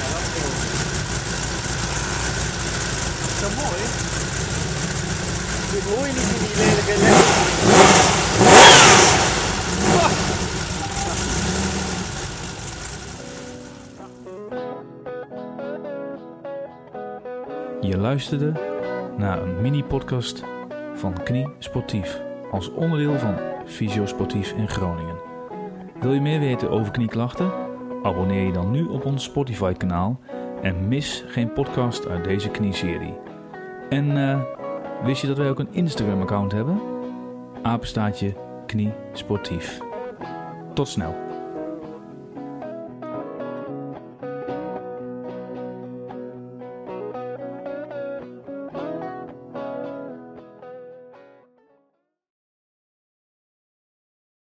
Ja, 0.00 0.06
dat 0.12 0.20
is 0.20 0.30
cool. 0.34 0.52
Zo 3.40 3.48
mooi. 3.62 3.82
Dit 5.72 5.82
hoor 5.82 6.06
je 6.06 6.12
niet 6.12 6.30
in 6.34 6.46
die 6.46 6.56
lelijke 6.56 6.74
les. 6.76 6.83
Je 17.80 17.98
luisterde 17.98 18.52
naar 19.16 19.42
een 19.42 19.60
mini-podcast 19.60 20.44
van 20.94 21.22
Knie 21.22 21.48
Sportief 21.58 22.20
als 22.50 22.70
onderdeel 22.70 23.18
van 23.18 23.34
Fysiosportief 23.66 24.52
in 24.52 24.68
Groningen. 24.68 25.16
Wil 26.00 26.12
je 26.12 26.20
meer 26.20 26.40
weten 26.40 26.70
over 26.70 26.92
knieklachten? 26.92 27.52
Abonneer 28.02 28.46
je 28.46 28.52
dan 28.52 28.70
nu 28.70 28.84
op 28.84 29.04
ons 29.04 29.24
Spotify-kanaal 29.24 30.20
en 30.62 30.88
mis 30.88 31.24
geen 31.26 31.52
podcast 31.52 32.08
uit 32.08 32.24
deze 32.24 32.50
knieserie. 32.50 33.14
En 33.88 34.16
uh, 34.16 34.40
wist 35.04 35.20
je 35.20 35.26
dat 35.26 35.36
wij 35.36 35.48
ook 35.50 35.58
een 35.58 35.72
Instagram-account 35.72 36.52
hebben? 36.52 36.80
Apenstaatje 37.62 38.34
Knie 38.66 38.92
Sportief. 39.12 39.78
Tot 40.74 40.88
snel. 40.88 41.33